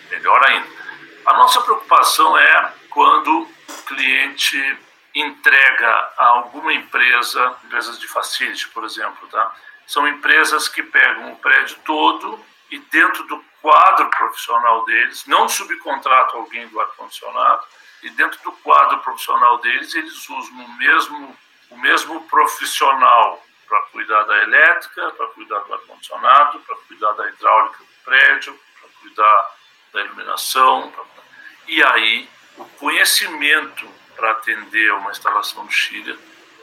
melhor 0.09 0.43
ainda. 0.49 0.67
A 1.25 1.33
nossa 1.37 1.61
preocupação 1.61 2.37
é 2.37 2.73
quando 2.89 3.43
o 3.43 3.83
cliente 3.83 4.77
entrega 5.13 6.11
a 6.17 6.25
alguma 6.25 6.73
empresa, 6.73 7.57
empresas 7.65 7.99
de 7.99 8.07
facility, 8.07 8.67
por 8.69 8.83
exemplo, 8.83 9.27
tá? 9.27 9.55
São 9.85 10.07
empresas 10.07 10.67
que 10.67 10.81
pegam 10.81 11.33
o 11.33 11.35
prédio 11.37 11.77
todo 11.85 12.43
e 12.71 12.79
dentro 12.79 13.23
do 13.25 13.43
quadro 13.61 14.09
profissional 14.09 14.85
deles, 14.85 15.25
não 15.27 15.47
subcontratam 15.47 16.39
alguém 16.39 16.67
do 16.69 16.79
ar-condicionado, 16.79 17.63
e 18.01 18.09
dentro 18.11 18.41
do 18.43 18.51
quadro 18.53 18.97
profissional 18.99 19.59
deles, 19.59 19.93
eles 19.93 20.29
usam 20.29 20.65
o 20.65 20.77
mesmo, 20.77 21.37
o 21.69 21.77
mesmo 21.77 22.23
profissional 22.27 23.45
para 23.67 23.81
cuidar 23.83 24.23
da 24.23 24.43
elétrica, 24.43 25.11
para 25.11 25.27
cuidar 25.27 25.59
do 25.59 25.73
ar-condicionado, 25.73 26.59
para 26.61 26.75
cuidar 26.87 27.11
da 27.11 27.29
hidráulica 27.29 27.77
do 27.77 28.03
prédio, 28.03 28.59
para 28.79 28.89
cuidar 29.01 29.55
da 29.93 30.01
iluminação. 30.01 30.91
Pra... 30.91 31.03
E 31.67 31.83
aí, 31.83 32.29
o 32.57 32.65
conhecimento 32.65 33.87
para 34.15 34.31
atender 34.31 34.93
uma 34.93 35.11
instalação 35.11 35.65
de 35.67 35.73
chiller, 35.73 36.17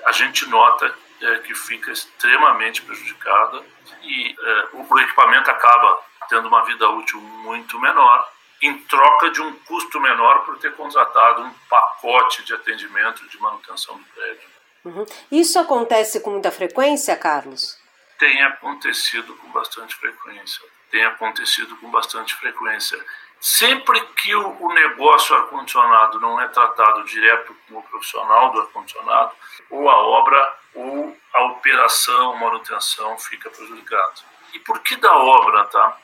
a 0.04 0.12
gente 0.12 0.46
nota 0.48 0.94
é, 1.20 1.38
que 1.38 1.54
fica 1.54 1.90
extremamente 1.90 2.83
prejudicada 2.83 3.62
e 4.02 4.37
é, 4.38 4.68
o 4.72 4.98
equipamento 5.00 5.50
acaba 5.50 6.00
tendo 6.28 6.48
uma 6.48 6.64
vida 6.64 6.88
útil 6.88 7.20
muito 7.20 7.78
menor 7.81 8.28
em 8.61 8.76
troca 8.81 9.31
de 9.31 9.40
um 9.40 9.52
custo 9.61 10.00
menor 10.00 10.44
por 10.44 10.59
ter 10.59 10.74
contratado 10.74 11.42
um 11.42 11.50
pacote 11.68 12.44
de 12.44 12.54
atendimento 12.54 13.26
de 13.28 13.40
manutenção 13.40 13.96
do 13.96 14.04
prédio. 14.07 14.48
Uhum. 14.85 15.07
Isso 15.31 15.59
acontece 15.59 16.20
com 16.20 16.31
muita 16.31 16.50
frequência, 16.50 17.16
Carlos? 17.16 17.78
Tem 18.18 18.42
acontecido 18.42 19.35
com 19.37 19.48
bastante 19.50 19.94
frequência. 19.94 20.64
Tem 20.90 21.04
acontecido 21.04 21.76
com 21.76 21.90
bastante 21.90 22.35
frequência. 22.35 22.98
Sempre 23.40 24.00
que 24.16 24.35
o, 24.35 24.72
negócio 24.72 25.37
ar-condicionado 25.37 26.18
não 26.20 26.40
é 26.40 26.48
tratado 26.48 27.04
direto 27.04 27.54
com 27.68 27.78
o 27.78 27.83
profissional 27.85 28.50
do 28.50 28.61
ar-condicionado, 28.61 29.33
ou 29.70 29.88
a 29.88 29.96
obra 29.96 30.59
ou 30.74 31.16
a 31.35 31.42
operação, 31.44 32.37
manutenção 32.37 33.16
fica 33.18 33.48
prejudicada. 33.50 34.14
E 34.52 34.59
por 34.61 34.81
que 34.81 34.96
da 34.96 35.16
obra, 35.16 35.64
tá? 35.66 35.96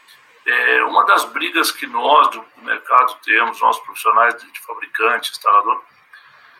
É 0.46 0.84
uma 0.84 1.04
das 1.06 1.24
brigas 1.24 1.72
que 1.72 1.86
nós 1.86 2.28
do 2.28 2.44
mercado 2.58 3.16
temos, 3.24 3.60
nós 3.60 3.80
profissionais 3.80 4.36
de, 4.40 4.60
fabricante, 4.60 5.32
instalador, 5.32 5.82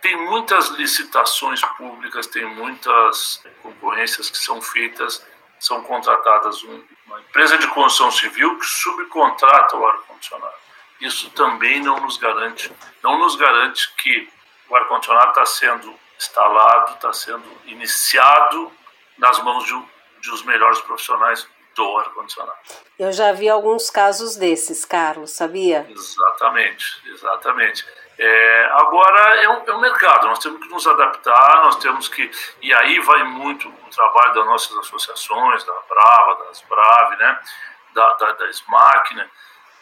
tem 0.01 0.17
muitas 0.17 0.69
licitações 0.69 1.61
públicas, 1.77 2.27
tem 2.27 2.45
muitas 2.45 3.45
concorrências 3.63 4.29
que 4.29 4.39
são 4.39 4.61
feitas, 4.61 5.25
são 5.65 5.83
contratadas 5.83 6.63
uma 6.63 7.21
empresa 7.21 7.57
de 7.57 7.67
construção 7.69 8.11
civil 8.11 8.59
que 8.59 8.67
subcontrata 8.67 9.77
o 9.77 9.87
ar-condicionado. 9.87 10.55
Isso 11.01 11.31
também 11.31 11.81
não 11.81 12.01
nos 12.01 12.17
garante, 12.17 12.71
não 13.03 13.19
nos 13.19 13.37
garante 13.37 13.95
que 13.97 14.29
o 14.69 14.77
ar-condicionado 14.77 15.29
está 15.31 15.47
sendo 15.47 15.95
instalado, 16.17 16.93
está 16.95 17.13
sendo 17.13 17.45
iniciado 17.67 18.73
nas 19.19 19.43
mãos 19.43 19.65
de, 19.65 19.83
de 20.21 20.31
os 20.31 20.43
melhores 20.45 20.81
profissionais 20.81 21.47
do 21.75 21.97
ar-condicionado. 21.97 22.59
Eu 22.99 23.13
já 23.13 23.33
vi 23.33 23.49
alguns 23.49 23.91
casos 23.91 24.37
desses, 24.37 24.85
Carlos, 24.85 25.33
sabia? 25.33 25.87
Exatamente, 25.89 27.03
exatamente. 27.07 27.85
É, 28.17 28.71
agora 28.73 29.43
é 29.43 29.49
um, 29.49 29.65
é 29.67 29.75
um, 29.75 29.81
mercado, 29.81 30.29
nós 30.29 30.39
temos 30.39 30.63
que 30.63 30.69
nos 30.69 30.87
adaptar, 30.87 31.63
nós 31.65 31.77
temos 31.77 32.09
que. 32.09 32.31
E 32.63 32.73
aí 32.73 33.01
vai 33.01 33.25
muito 33.25 33.69
o 33.69 33.91
trabalho 33.91 34.35
das 34.35 34.47
nossas 34.47 34.79
associações, 34.79 35.65
da 35.65 35.75
Brava, 35.89 36.45
das 36.45 36.61
Brave, 36.63 37.17
né, 37.17 37.41
da, 37.93 38.15
da, 38.15 38.33
da 38.33 38.53
SMAC, 38.53 39.15
né, 39.17 39.29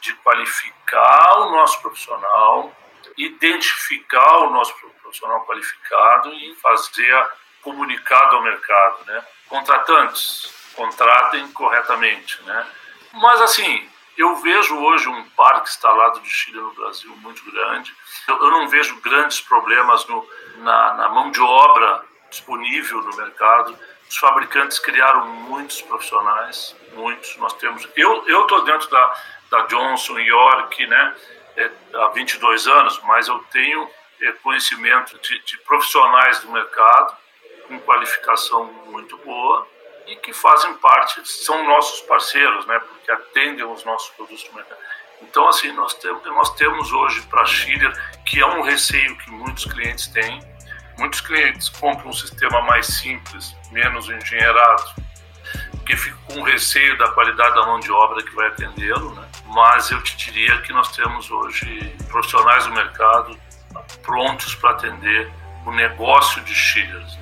de 0.01 0.15
qualificar 0.17 1.41
o 1.41 1.51
nosso 1.51 1.81
profissional, 1.83 2.75
identificar 3.19 4.37
o 4.39 4.51
nosso 4.51 4.75
profissional 5.03 5.45
qualificado 5.45 6.33
e 6.33 6.55
fazer 6.57 7.31
comunicado 7.61 8.37
ao 8.37 8.43
mercado. 8.43 9.05
Né. 9.05 9.27
Contratantes, 9.47 10.73
contratem 10.75 11.53
corretamente. 11.53 12.43
Né. 12.45 12.67
Mas 13.13 13.43
assim, 13.43 13.89
eu 14.17 14.37
vejo 14.37 14.77
hoje 14.79 15.09
um 15.09 15.25
parque 15.31 15.69
instalado 15.69 16.21
de 16.21 16.31
Chile 16.31 16.59
no 16.59 16.73
Brasil 16.75 17.15
muito 17.17 17.45
grande. 17.51 17.95
Eu, 18.29 18.37
eu 18.37 18.51
não 18.51 18.69
vejo 18.69 19.01
grandes 19.01 19.41
problemas 19.41 20.07
no, 20.07 20.29
na, 20.59 20.95
na, 20.95 21.09
mão 21.09 21.31
de 21.31 21.41
obra 21.41 22.05
disponível 22.31 23.03
no 23.03 23.17
mercado. 23.17 23.79
Os 24.09 24.17
fabricantes 24.17 24.79
criaram 24.79 25.27
muitos 25.27 25.83
profissionais, 25.83 26.77
muitos. 26.95 27.37
Nós 27.37 27.53
temos. 27.55 27.89
Eu 27.97 28.27
eu 28.27 28.43
estou 28.43 28.65
dentro 28.65 28.89
da, 28.91 29.17
da 29.51 29.63
Johnson 29.63 30.19
York, 30.19 30.87
né, 30.87 31.17
é, 31.57 31.71
há 31.95 32.09
22 32.09 32.67
anos, 32.67 33.01
mas 33.05 33.29
eu 33.29 33.39
tenho 33.51 33.89
é, 34.21 34.33
conhecimento 34.33 35.19
de, 35.19 35.39
de 35.41 35.59
profissionais 35.59 36.41
do 36.41 36.51
mercado 36.51 37.17
com 37.69 37.79
qualificação 37.81 38.65
muito 38.87 39.17
boa 39.19 39.67
e 40.07 40.17
que 40.17 40.33
fazem 40.33 40.73
parte, 40.75 41.21
são 41.29 41.65
nossos 41.65 42.01
parceiros, 42.03 42.67
né, 42.67 42.79
porque 42.79 43.13
atendem 43.13 43.65
os 43.65 43.85
nossos 43.85 44.11
produtos 44.11 44.49
no 44.49 44.55
mercado. 44.55 44.81
Então, 45.23 45.49
assim, 45.49 45.73
nós 45.73 45.95
temos, 45.95 46.25
nós 46.25 46.55
temos 46.57 46.93
hoje 46.93 47.23
para 47.23 47.43
a 47.43 47.47
que 48.27 48.41
é 48.41 48.47
um 48.47 48.63
receio 48.63 49.17
que 49.19 49.31
muitos 49.31 49.65
clientes 49.65 50.07
têm, 50.09 50.41
muitos 50.99 51.21
clientes 51.21 51.69
compram 51.69 52.11
um 52.11 52.13
sistema 52.13 52.61
mais 52.63 52.87
simples, 52.87 53.57
menos 53.71 54.09
engenheirado, 54.09 54.83
porque 55.71 55.97
fica 55.97 56.17
com 56.29 56.43
receio 56.43 56.97
da 56.99 57.11
qualidade 57.13 57.55
da 57.55 57.67
mão 57.67 57.81
de 57.81 57.91
obra 57.91 58.23
que 58.23 58.35
vai 58.35 58.49
atendê-lo, 58.49 59.15
né? 59.15 59.29
mas 59.47 59.91
eu 59.91 60.03
te 60.03 60.17
diria 60.17 60.61
que 60.63 60.73
nós 60.73 60.95
temos 60.95 61.31
hoje 61.31 61.95
profissionais 62.09 62.67
do 62.67 62.73
mercado 62.73 63.39
prontos 64.03 64.55
para 64.55 64.71
atender 64.71 65.31
o 65.65 65.73
negócio 65.73 66.43
de 66.43 66.55
Schiller. 66.55 67.22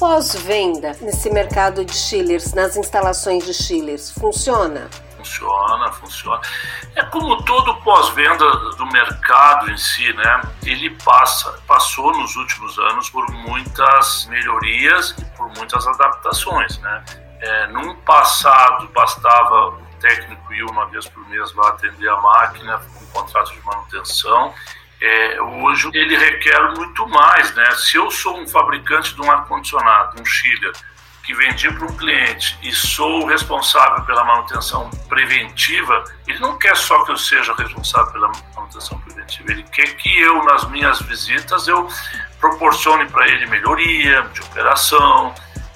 Pós-venda 0.00 0.96
nesse 1.02 1.28
mercado 1.30 1.84
de 1.84 1.92
chillers, 1.92 2.54
nas 2.54 2.74
instalações 2.74 3.44
de 3.44 3.52
chillers, 3.52 4.10
funciona? 4.10 4.88
Funciona, 5.18 5.92
funciona. 5.92 6.40
É 6.96 7.02
como 7.04 7.44
todo 7.44 7.74
pós-venda 7.82 8.50
do 8.76 8.86
mercado 8.86 9.70
em 9.70 9.76
si, 9.76 10.10
né? 10.14 10.40
Ele 10.64 10.88
passa, 11.04 11.52
passou 11.66 12.16
nos 12.16 12.34
últimos 12.34 12.78
anos 12.78 13.10
por 13.10 13.30
muitas 13.30 14.24
melhorias 14.30 15.14
e 15.18 15.24
por 15.36 15.50
muitas 15.58 15.86
adaptações, 15.86 16.78
né? 16.78 17.04
É, 17.38 17.66
num 17.66 17.94
passado 17.96 18.88
bastava 18.94 19.68
o 19.68 19.82
técnico 20.00 20.54
ir 20.54 20.64
uma 20.64 20.86
vez 20.86 21.06
por 21.08 21.28
mês 21.28 21.54
lá 21.54 21.68
atender 21.68 22.08
a 22.08 22.16
máquina 22.16 22.80
um 23.02 23.06
contrato 23.12 23.52
de 23.52 23.60
manutenção 23.66 24.54
é, 25.00 25.40
hoje 25.40 25.90
ele 25.94 26.16
requer 26.16 26.74
muito 26.76 27.08
mais, 27.08 27.54
né? 27.54 27.70
Se 27.72 27.96
eu 27.96 28.10
sou 28.10 28.38
um 28.38 28.46
fabricante 28.46 29.14
de 29.14 29.22
um 29.22 29.30
ar-condicionado, 29.30 30.20
um 30.20 30.24
chiller, 30.24 30.72
que 31.24 31.34
vendi 31.34 31.72
para 31.72 31.86
um 31.86 31.96
cliente 31.96 32.58
e 32.62 32.72
sou 32.72 33.24
responsável 33.26 34.04
pela 34.04 34.24
manutenção 34.24 34.90
preventiva, 35.08 36.04
ele 36.26 36.38
não 36.40 36.58
quer 36.58 36.76
só 36.76 37.04
que 37.04 37.12
eu 37.12 37.16
seja 37.16 37.54
responsável 37.54 38.12
pela 38.12 38.32
manutenção 38.56 38.98
preventiva, 39.00 39.52
ele 39.52 39.62
quer 39.64 39.94
que 39.96 40.18
eu, 40.18 40.42
nas 40.44 40.68
minhas 40.70 41.00
visitas, 41.02 41.68
eu 41.68 41.88
proporcione 42.40 43.08
para 43.10 43.28
ele 43.28 43.46
melhoria 43.46 44.22
de 44.32 44.40
operação, 44.40 45.34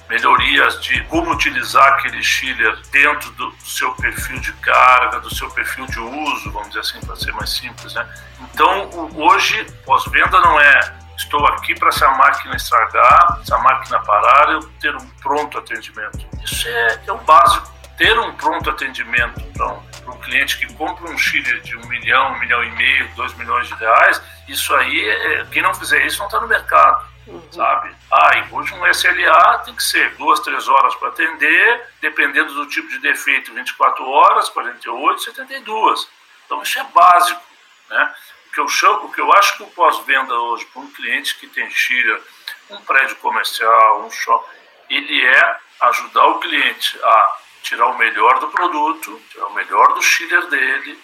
melhorias 0.09 0.81
de 0.81 1.01
como 1.05 1.31
utilizar 1.31 1.93
aquele 1.93 2.21
chiller 2.21 2.77
dentro 2.91 3.31
do, 3.31 3.53
seu 3.63 3.93
perfil 3.95 4.39
de 4.39 4.53
carga, 4.53 5.19
do 5.19 5.33
seu 5.33 5.49
perfil 5.51 5.85
de 5.87 5.99
uso, 5.99 6.51
vamos 6.51 6.69
dizer 6.69 6.81
assim, 6.81 6.99
para 7.05 7.15
ser 7.15 7.31
mais 7.33 7.49
simples, 7.49 7.93
né? 7.93 8.07
Então, 8.41 9.09
hoje, 9.15 9.65
pós-venda 9.85 10.39
não 10.41 10.59
é 10.59 11.05
estou 11.17 11.45
aqui 11.47 11.73
para 11.75 11.91
se 11.91 12.03
a 12.03 12.11
máquina 12.11 12.55
estragar, 12.55 13.39
se 13.43 13.53
a 13.53 13.57
máquina 13.59 13.99
parar, 13.99 14.51
eu 14.51 14.63
ter 14.79 14.95
um 14.95 15.07
pronto 15.21 15.57
atendimento. 15.57 16.25
Isso 16.43 16.67
é, 16.67 17.01
é 17.07 17.11
o 17.11 17.17
básico. 17.19 17.73
Ter 17.97 18.19
um 18.19 18.33
pronto 18.33 18.69
atendimento 18.69 19.41
para 19.53 19.67
um, 19.67 19.81
um, 20.09 20.17
cliente 20.19 20.57
que 20.57 20.73
compra 20.73 21.09
um 21.09 21.17
chiller 21.17 21.61
de 21.61 21.77
um 21.77 21.87
milhão, 21.87 22.33
um 22.33 22.39
milhão 22.39 22.63
e 22.63 22.69
meio, 22.71 23.07
dois 23.15 23.33
milhões 23.35 23.67
de 23.67 23.73
reais, 23.75 24.21
isso 24.49 24.75
aí, 24.75 25.09
é, 25.09 25.45
quem 25.45 25.61
não 25.61 25.73
fizer 25.73 26.05
isso 26.05 26.19
não 26.19 26.25
está 26.25 26.41
no 26.41 26.47
mercado 26.47 27.14
uhum. 27.27 27.51
sabe? 27.51 27.95
Ah, 28.11 28.47
hoje 28.51 28.73
um 28.73 28.87
SLA 28.87 29.59
tem 29.59 29.75
que 29.75 29.83
ser 29.83 30.15
duas, 30.15 30.39
três 30.39 30.67
horas 30.67 30.95
para 30.95 31.09
atender, 31.09 31.87
dependendo 32.01 32.53
do 32.53 32.67
tipo 32.67 32.87
de 32.89 32.99
defeito, 32.99 33.53
24 33.53 34.07
horas, 34.07 34.49
48, 34.49 35.23
72. 35.23 36.07
Então 36.45 36.61
isso 36.61 36.79
é 36.79 36.83
básico, 36.85 37.41
né? 37.89 38.15
O 38.47 38.51
que 38.55 38.59
eu, 38.61 38.67
chamo, 38.67 39.05
o 39.05 39.11
que 39.11 39.19
eu 39.19 39.31
acho 39.33 39.57
que 39.57 39.63
o 39.63 39.67
pós-venda 39.67 40.33
hoje 40.33 40.65
para 40.65 40.81
um 40.81 40.91
cliente 40.91 41.35
que 41.35 41.47
tem 41.47 41.69
Chile, 41.69 42.21
um 42.69 42.77
prédio 42.77 43.15
comercial, 43.17 44.05
um 44.05 44.11
shopping, 44.11 44.55
ele 44.89 45.25
é 45.25 45.57
ajudar 45.81 46.25
o 46.27 46.39
cliente 46.39 46.97
a 47.03 47.37
tirar 47.61 47.87
o 47.87 47.97
melhor 47.97 48.39
do 48.39 48.47
produto, 48.47 49.21
tirar 49.29 49.47
o 49.47 49.53
melhor 49.53 49.93
do 49.93 50.01
chiller 50.01 50.45
dele, 50.47 50.99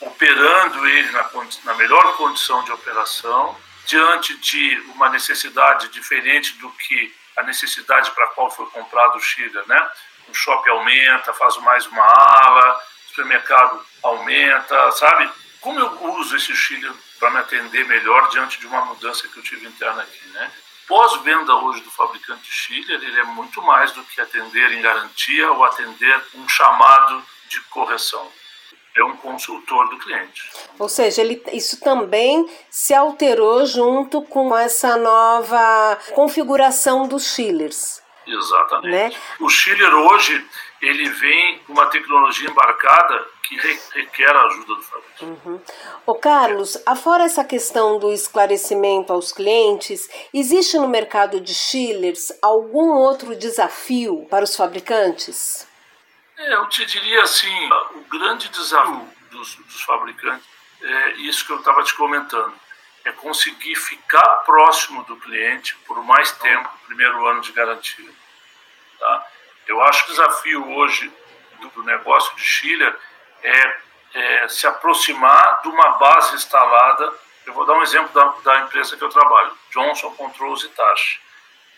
operando 0.00 0.86
ele 0.86 1.10
na, 1.12 1.30
na 1.64 1.74
melhor 1.74 2.16
condição 2.16 2.62
de 2.64 2.72
operação 2.72 3.56
diante 3.86 4.36
de 4.38 4.80
uma 4.94 5.08
necessidade 5.08 5.88
diferente 5.88 6.54
do 6.58 6.70
que 6.70 7.14
a 7.36 7.42
necessidade 7.42 8.10
para 8.12 8.24
a 8.26 8.28
qual 8.28 8.50
foi 8.50 8.66
comprado 8.66 9.16
o 9.16 9.20
Chile, 9.20 9.58
né? 9.66 9.90
o 10.30 10.34
shopping 10.34 10.70
aumenta, 10.70 11.32
faz 11.34 11.56
mais 11.58 11.86
uma 11.86 12.04
ala, 12.04 12.76
o 12.76 13.08
supermercado 13.08 13.84
aumenta, 14.02 14.92
sabe? 14.92 15.30
Como 15.60 15.78
eu 15.78 16.12
uso 16.14 16.36
esse 16.36 16.54
chiller 16.54 16.92
para 17.18 17.30
me 17.30 17.38
atender 17.38 17.84
melhor 17.86 18.28
diante 18.30 18.58
de 18.58 18.66
uma 18.66 18.84
mudança 18.84 19.28
que 19.28 19.36
eu 19.36 19.42
tive 19.42 19.66
interna 19.66 20.02
aqui, 20.02 20.26
né? 20.28 20.50
Pós-venda 20.86 21.54
hoje 21.54 21.82
do 21.82 21.90
fabricante 21.90 22.50
chiller, 22.50 23.00
ele 23.02 23.20
é 23.20 23.24
muito 23.24 23.62
mais 23.62 23.92
do 23.92 24.02
que 24.04 24.20
atender 24.20 24.72
em 24.72 24.80
garantia 24.80 25.50
ou 25.52 25.64
atender 25.64 26.20
um 26.34 26.48
chamado 26.48 27.24
de 27.48 27.60
correção 27.62 28.32
é 28.96 29.04
um 29.04 29.16
consultor 29.16 29.88
do 29.88 29.98
cliente. 29.98 30.50
Ou 30.78 30.88
seja, 30.88 31.22
ele, 31.22 31.42
isso 31.52 31.80
também 31.80 32.48
se 32.68 32.92
alterou 32.94 33.64
junto 33.64 34.22
com 34.22 34.56
essa 34.56 34.96
nova 34.96 35.98
configuração 36.14 37.06
dos 37.06 37.34
chillers. 37.34 38.02
Exatamente. 38.26 38.90
Né? 38.90 39.22
O 39.40 39.48
chiller 39.48 39.92
hoje 39.94 40.44
ele 40.80 41.08
vem 41.08 41.58
com 41.66 41.72
uma 41.72 41.86
tecnologia 41.86 42.48
embarcada 42.48 43.24
que 43.42 43.56
requer 43.92 44.30
a 44.30 44.46
ajuda 44.46 44.74
do 44.74 44.82
fabricante. 44.82 45.24
Uhum. 45.24 45.60
Ô 46.06 46.14
Carlos, 46.14 46.80
afora 46.86 47.24
essa 47.24 47.44
questão 47.44 47.98
do 47.98 48.12
esclarecimento 48.12 49.12
aos 49.12 49.32
clientes, 49.32 50.08
existe 50.32 50.78
no 50.78 50.88
mercado 50.88 51.40
de 51.40 51.52
chillers 51.52 52.32
algum 52.40 52.92
outro 52.92 53.36
desafio 53.36 54.26
para 54.30 54.44
os 54.44 54.56
fabricantes? 54.56 55.66
Eu 56.46 56.66
te 56.66 56.86
diria 56.86 57.22
assim, 57.22 57.68
o 57.94 58.00
grande 58.08 58.48
desafio 58.48 59.08
dos, 59.30 59.56
dos 59.56 59.82
fabricantes 59.82 60.46
é 60.82 61.10
isso 61.18 61.44
que 61.44 61.52
eu 61.52 61.58
estava 61.58 61.82
te 61.82 61.94
comentando, 61.94 62.54
é 63.04 63.12
conseguir 63.12 63.76
ficar 63.76 64.26
próximo 64.46 65.04
do 65.04 65.16
cliente 65.18 65.76
por 65.86 66.02
mais 66.02 66.32
tempo, 66.32 66.70
primeiro 66.86 67.26
ano 67.26 67.42
de 67.42 67.52
garantia. 67.52 68.10
Tá? 68.98 69.26
Eu 69.66 69.82
acho 69.82 70.04
que 70.04 70.12
o 70.12 70.14
desafio 70.14 70.70
hoje 70.70 71.12
do, 71.74 71.82
negócio 71.82 72.34
de 72.36 72.42
Chile 72.42 72.94
é, 73.42 73.76
é, 74.14 74.48
se 74.48 74.66
aproximar 74.66 75.60
de 75.60 75.68
uma 75.68 75.98
base 75.98 76.34
instalada. 76.34 77.12
Eu 77.44 77.52
vou 77.52 77.66
dar 77.66 77.74
um 77.74 77.82
exemplo 77.82 78.12
da, 78.14 78.52
da 78.52 78.60
empresa 78.60 78.96
que 78.96 79.04
eu 79.04 79.10
trabalho, 79.10 79.52
Johnson 79.70 80.10
Controls 80.12 80.64
Itachi. 80.64 81.20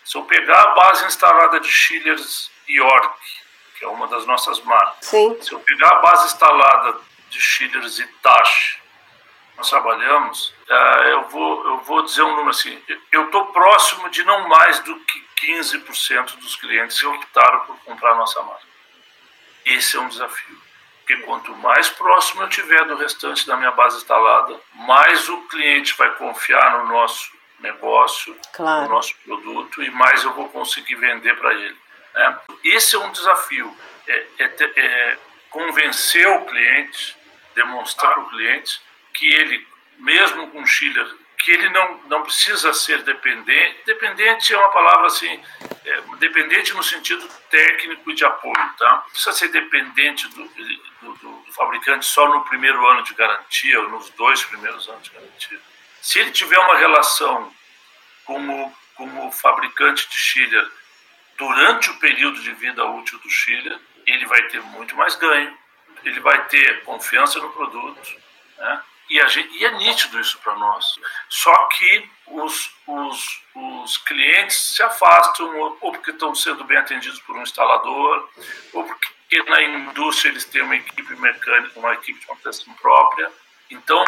Se 0.04 0.16
eu 0.16 0.24
pegar 0.24 0.60
a 0.60 0.74
base 0.74 1.04
instalada 1.04 1.58
de 1.58 1.68
Chillers 1.68 2.50
York, 2.68 3.41
que 3.82 3.86
é 3.86 3.88
uma 3.88 4.06
das 4.06 4.24
nossas 4.26 4.60
marcas. 4.60 5.04
Sim. 5.08 5.36
Se 5.42 5.52
eu 5.52 5.58
pegar 5.58 5.88
a 5.88 6.00
base 6.00 6.26
instalada 6.26 7.00
de 7.28 7.40
Schillers 7.40 7.98
e 7.98 8.06
Tash, 8.22 8.78
nós 9.56 9.68
trabalhamos, 9.68 10.54
é, 10.68 11.12
eu, 11.14 11.28
vou, 11.28 11.66
eu 11.66 11.78
vou 11.78 12.02
dizer 12.02 12.22
um 12.22 12.30
número 12.30 12.50
assim, 12.50 12.80
eu 13.10 13.24
estou 13.24 13.46
próximo 13.46 14.08
de 14.08 14.22
não 14.22 14.48
mais 14.48 14.78
do 14.80 14.94
que 15.00 15.26
15% 15.44 16.38
dos 16.38 16.54
clientes 16.54 17.00
que 17.00 17.06
optaram 17.06 17.60
por 17.66 17.76
comprar 17.80 18.12
a 18.12 18.16
nossa 18.18 18.40
marca. 18.42 18.62
Esse 19.64 19.96
é 19.96 20.00
um 20.00 20.08
desafio. 20.08 20.62
Porque 21.00 21.16
quanto 21.24 21.52
mais 21.56 21.88
próximo 21.88 22.42
eu 22.42 22.48
tiver 22.48 22.84
do 22.84 22.94
restante 22.94 23.44
da 23.48 23.56
minha 23.56 23.72
base 23.72 23.96
instalada, 23.96 24.60
mais 24.74 25.28
o 25.28 25.38
cliente 25.48 25.96
vai 25.98 26.10
confiar 26.14 26.78
no 26.78 26.86
nosso 26.86 27.32
negócio, 27.58 28.36
claro. 28.52 28.84
no 28.84 28.90
nosso 28.90 29.16
produto 29.24 29.82
e 29.82 29.90
mais 29.90 30.22
eu 30.22 30.32
vou 30.34 30.48
conseguir 30.50 30.94
vender 30.94 31.36
para 31.36 31.52
ele. 31.54 31.81
É, 32.14 32.34
esse 32.64 32.94
é 32.94 32.98
um 32.98 33.10
desafio, 33.10 33.76
é, 34.06 34.26
é, 34.38 34.44
é, 34.76 35.18
convencer 35.50 36.26
o 36.28 36.44
cliente, 36.44 37.16
demonstrar 37.54 38.12
ao 38.12 38.28
cliente 38.28 38.80
que 39.14 39.26
ele, 39.32 39.66
mesmo 39.98 40.50
com 40.50 40.66
chiller, 40.66 41.06
que 41.42 41.50
ele 41.50 41.68
não, 41.70 41.98
não 42.06 42.22
precisa 42.22 42.72
ser 42.72 43.02
dependente. 43.02 43.80
Dependente 43.84 44.54
é 44.54 44.56
uma 44.56 44.70
palavra 44.70 45.06
assim, 45.08 45.42
é, 45.84 46.02
dependente 46.18 46.72
no 46.72 46.82
sentido 46.82 47.28
técnico 47.50 48.10
e 48.10 48.14
de 48.14 48.24
apoio, 48.24 48.72
tá? 48.78 48.90
Não 48.90 49.10
precisa 49.10 49.32
ser 49.32 49.48
dependente 49.48 50.28
do, 50.28 50.44
do, 50.44 51.14
do, 51.14 51.52
fabricante 51.52 52.06
só 52.06 52.28
no 52.28 52.44
primeiro 52.44 52.86
ano 52.86 53.02
de 53.02 53.12
garantia 53.14 53.80
ou 53.80 53.88
nos 53.90 54.08
dois 54.10 54.44
primeiros 54.44 54.88
anos 54.88 55.02
de 55.02 55.10
garantia. 55.10 55.60
Se 56.00 56.18
ele 56.18 56.30
tiver 56.30 56.58
uma 56.58 56.78
relação 56.78 57.52
como, 58.24 58.74
como 58.94 59.30
fabricante 59.32 60.08
de 60.08 60.16
chiller 60.16 60.70
durante 61.36 61.90
o 61.90 61.98
período 61.98 62.40
de 62.40 62.52
vida 62.52 62.84
útil 62.84 63.18
do 63.18 63.30
Chile, 63.30 63.78
ele 64.06 64.26
vai 64.26 64.42
ter 64.48 64.60
muito 64.62 64.96
mais 64.96 65.14
ganho, 65.16 65.56
ele 66.04 66.20
vai 66.20 66.44
ter 66.46 66.82
confiança 66.84 67.38
no 67.38 67.52
produto, 67.52 68.16
né? 68.58 68.82
e, 69.08 69.28
gente, 69.28 69.56
e, 69.56 69.64
é 69.64 69.70
nítido 69.72 70.20
isso 70.20 70.38
para 70.38 70.54
nós. 70.56 70.84
Só 71.28 71.54
que 71.68 72.10
os, 72.26 72.74
os, 72.86 73.42
os 73.54 73.96
clientes 73.98 74.74
se 74.74 74.82
afastam, 74.82 75.54
ou 75.58 75.92
porque 75.92 76.10
estão 76.10 76.34
sendo 76.34 76.64
bem 76.64 76.78
atendidos 76.78 77.20
por 77.20 77.36
um 77.36 77.42
instalador, 77.42 78.28
ou 78.72 78.84
porque 78.84 79.42
na 79.48 79.62
indústria 79.62 80.30
eles 80.30 80.44
têm 80.44 80.62
uma 80.62 80.76
equipe 80.76 81.14
mecânica, 81.16 81.78
uma 81.78 81.94
equipe 81.94 82.20
de 82.20 82.26
manutenção 82.26 82.72
própria. 82.74 83.30
Então, 83.70 84.02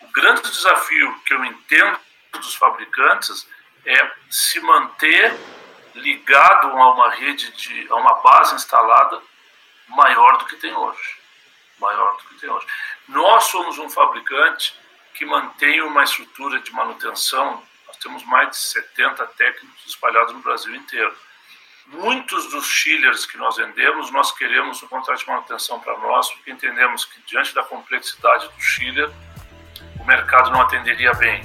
o 0.00 0.08
grande 0.08 0.42
desafio 0.42 1.18
que 1.24 1.34
eu 1.34 1.44
entendo 1.44 1.98
dos 2.32 2.54
fabricantes 2.54 3.48
é 3.84 4.10
se 4.28 4.60
manter 4.60 5.34
ligado 5.94 6.68
a 6.68 6.92
uma 6.92 7.10
rede 7.10 7.50
de 7.52 7.86
a 7.90 7.96
uma 7.96 8.14
base 8.20 8.54
instalada 8.54 9.20
maior 9.88 10.38
do 10.38 10.44
que 10.46 10.56
tem 10.56 10.74
hoje. 10.74 11.16
Maior 11.78 12.16
do 12.16 12.28
que 12.28 12.40
tem 12.40 12.50
hoje. 12.50 12.66
Nós 13.08 13.44
somos 13.44 13.78
um 13.78 13.88
fabricante 13.88 14.78
que 15.14 15.24
mantém 15.24 15.80
uma 15.82 16.04
estrutura 16.04 16.60
de 16.60 16.72
manutenção. 16.72 17.62
Nós 17.86 17.96
temos 17.96 18.24
mais 18.24 18.50
de 18.50 18.56
70 18.56 19.26
técnicos 19.28 19.86
espalhados 19.86 20.32
no 20.32 20.40
Brasil 20.40 20.74
inteiro. 20.74 21.14
Muitos 21.86 22.48
dos 22.50 22.66
chillers 22.66 23.26
que 23.26 23.36
nós 23.36 23.56
vendemos 23.56 24.12
nós 24.12 24.30
queremos 24.30 24.80
um 24.82 24.86
contrato 24.86 25.18
de 25.18 25.26
manutenção 25.26 25.80
para 25.80 25.98
nós 25.98 26.30
porque 26.30 26.52
entendemos 26.52 27.04
que 27.04 27.20
diante 27.22 27.52
da 27.52 27.64
complexidade 27.64 28.48
do 28.48 28.60
chiller 28.60 29.10
o 29.98 30.04
mercado 30.04 30.50
não 30.50 30.60
atenderia 30.60 31.12
bem. 31.14 31.42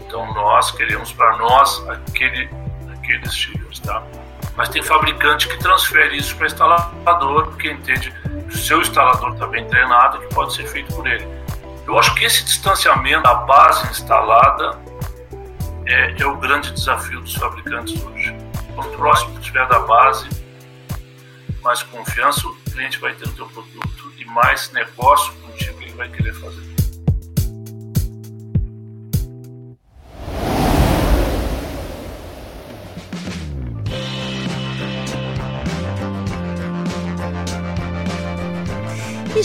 Então 0.00 0.32
nós 0.32 0.70
queremos 0.70 1.12
para 1.12 1.36
nós 1.38 1.88
aquele 1.88 2.48
aqueles 3.10 3.34
chillers, 3.34 3.59
tá? 3.78 4.02
Mas 4.56 4.68
tem 4.68 4.82
fabricante 4.82 5.48
que 5.48 5.56
transfere 5.58 6.16
isso 6.16 6.36
para 6.36 6.46
instalador, 6.46 7.46
porque 7.46 7.70
entende 7.70 8.12
que 8.48 8.54
o 8.54 8.58
seu 8.58 8.80
instalador 8.80 9.32
está 9.34 9.46
bem 9.46 9.66
treinado 9.66 10.18
que 10.20 10.34
pode 10.34 10.54
ser 10.54 10.66
feito 10.66 10.94
por 10.94 11.06
ele. 11.06 11.26
Eu 11.86 11.98
acho 11.98 12.14
que 12.14 12.24
esse 12.24 12.44
distanciamento 12.44 13.22
da 13.22 13.34
base 13.34 13.88
instalada 13.90 14.78
é, 15.86 16.14
é 16.20 16.26
o 16.26 16.36
grande 16.36 16.70
desafio 16.72 17.20
dos 17.20 17.34
fabricantes 17.34 18.02
hoje. 18.04 18.36
Quanto 18.74 18.96
próximo 18.96 19.38
estiver 19.38 19.66
da 19.66 19.80
base, 19.80 20.28
mais 21.62 21.82
confiança 21.82 22.46
o 22.46 22.54
cliente 22.72 22.98
vai 22.98 23.12
ter 23.14 23.26
no 23.28 23.34
seu 23.34 23.46
produto 23.46 24.12
e 24.18 24.24
mais 24.24 24.70
negócio 24.72 25.32
contigo 25.34 25.82
ele 25.82 25.92
vai 25.92 26.08
querer 26.08 26.34
fazer. 26.34 26.79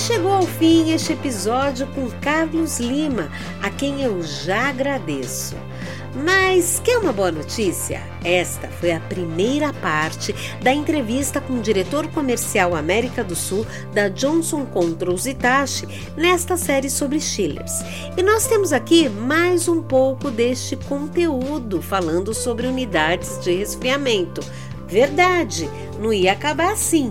Chegou 0.06 0.34
ao 0.34 0.44
fim 0.44 0.91
este 0.91 1.13
episódio 1.13 1.88
com 1.88 2.08
Carlos 2.22 2.80
Lima, 2.80 3.28
a 3.60 3.72
quem 3.72 4.04
eu 4.04 4.22
já 4.22 4.70
agradeço. 4.70 5.56
Mas 6.24 6.80
quer 6.80 7.00
uma 7.00 7.12
boa 7.12 7.32
notícia? 7.32 8.04
Esta 8.24 8.68
foi 8.68 8.91
a 8.91 9.00
primeira 9.00 9.74
parte 9.74 10.36
da 10.62 10.72
entrevista 10.72 11.41
com 11.41 11.54
o 11.54 11.62
diretor 11.62 12.08
comercial 12.10 12.76
América 12.76 13.24
do 13.24 13.36
Sul 13.36 13.65
da 13.96 14.08
Johnson 14.08 14.63
Controls 14.68 15.26
Itachi 15.26 15.88
nesta 16.15 16.56
série 16.56 16.89
sobre 16.89 17.20
chillers. 17.20 17.82
E 18.15 18.22
nós 18.22 18.46
temos 18.46 18.72
aqui 18.72 19.10
mais 19.10 19.68
um 19.68 19.82
pouco 19.82 20.30
deste 20.30 20.76
conteúdo 20.76 21.82
falando 21.82 22.32
sobre 22.32 22.68
unidades 22.68 23.39
de 23.44 23.56
resfriamento. 23.56 24.41
Verdade, 24.88 25.68
não 26.00 26.13
ia 26.13 26.34
acabar 26.34 26.74
assim, 26.74 27.10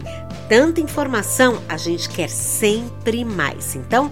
tanta 0.55 0.81
informação, 0.81 1.61
a 1.69 1.77
gente 1.77 2.09
quer 2.09 2.31
sempre 2.31 3.25
mais. 3.25 3.75
Então, 3.75 4.09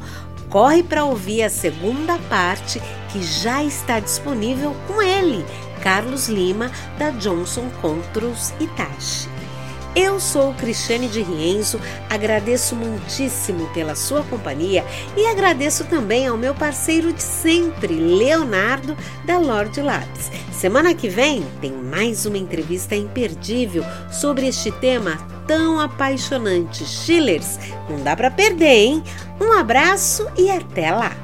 corre 0.51 0.83
para 0.83 1.05
ouvir 1.05 1.45
a 1.45 1.49
segunda 1.49 2.19
parte 2.29 2.83
que 3.13 3.23
já 3.23 3.63
está 3.63 4.01
disponível 4.01 4.75
com 4.89 5.01
ele, 5.01 5.47
Carlos 5.85 6.27
Lima, 6.27 6.69
da 6.99 7.11
Johnson 7.11 7.71
Controls 7.81 8.53
Itachi. 8.59 9.29
Eu 9.95 10.19
sou 10.19 10.53
Cristiane 10.55 11.07
de 11.07 11.23
Rienzo, 11.23 11.81
agradeço 12.11 12.75
muitíssimo 12.75 13.69
pela 13.73 13.95
sua 13.95 14.25
companhia 14.25 14.85
e 15.17 15.25
agradeço 15.27 15.85
também 15.85 16.27
ao 16.27 16.37
meu 16.37 16.57
parceiro 16.57 17.13
de 17.13 17.23
sempre, 17.23 17.95
Leonardo, 17.95 18.97
da 19.25 19.39
Lord 19.39 19.81
Labs. 19.81 20.33
Semana 20.51 20.93
que 20.93 21.09
vem 21.09 21.47
tem 21.61 21.71
mais 21.71 22.27
uma 22.27 22.39
entrevista 22.39 22.97
imperdível 22.97 23.85
sobre 24.11 24.49
este 24.49 24.73
tema 24.73 25.32
tão 25.47 25.81
apaixonante, 25.81 26.85
Chillers. 26.85 27.59
Não 27.89 28.03
dá 28.03 28.17
para 28.17 28.31
perder, 28.31 28.67
hein? 28.67 29.05
Um 29.41 29.53
abraço 29.53 30.27
e 30.37 30.51
até 30.51 30.91
lá! 30.91 31.22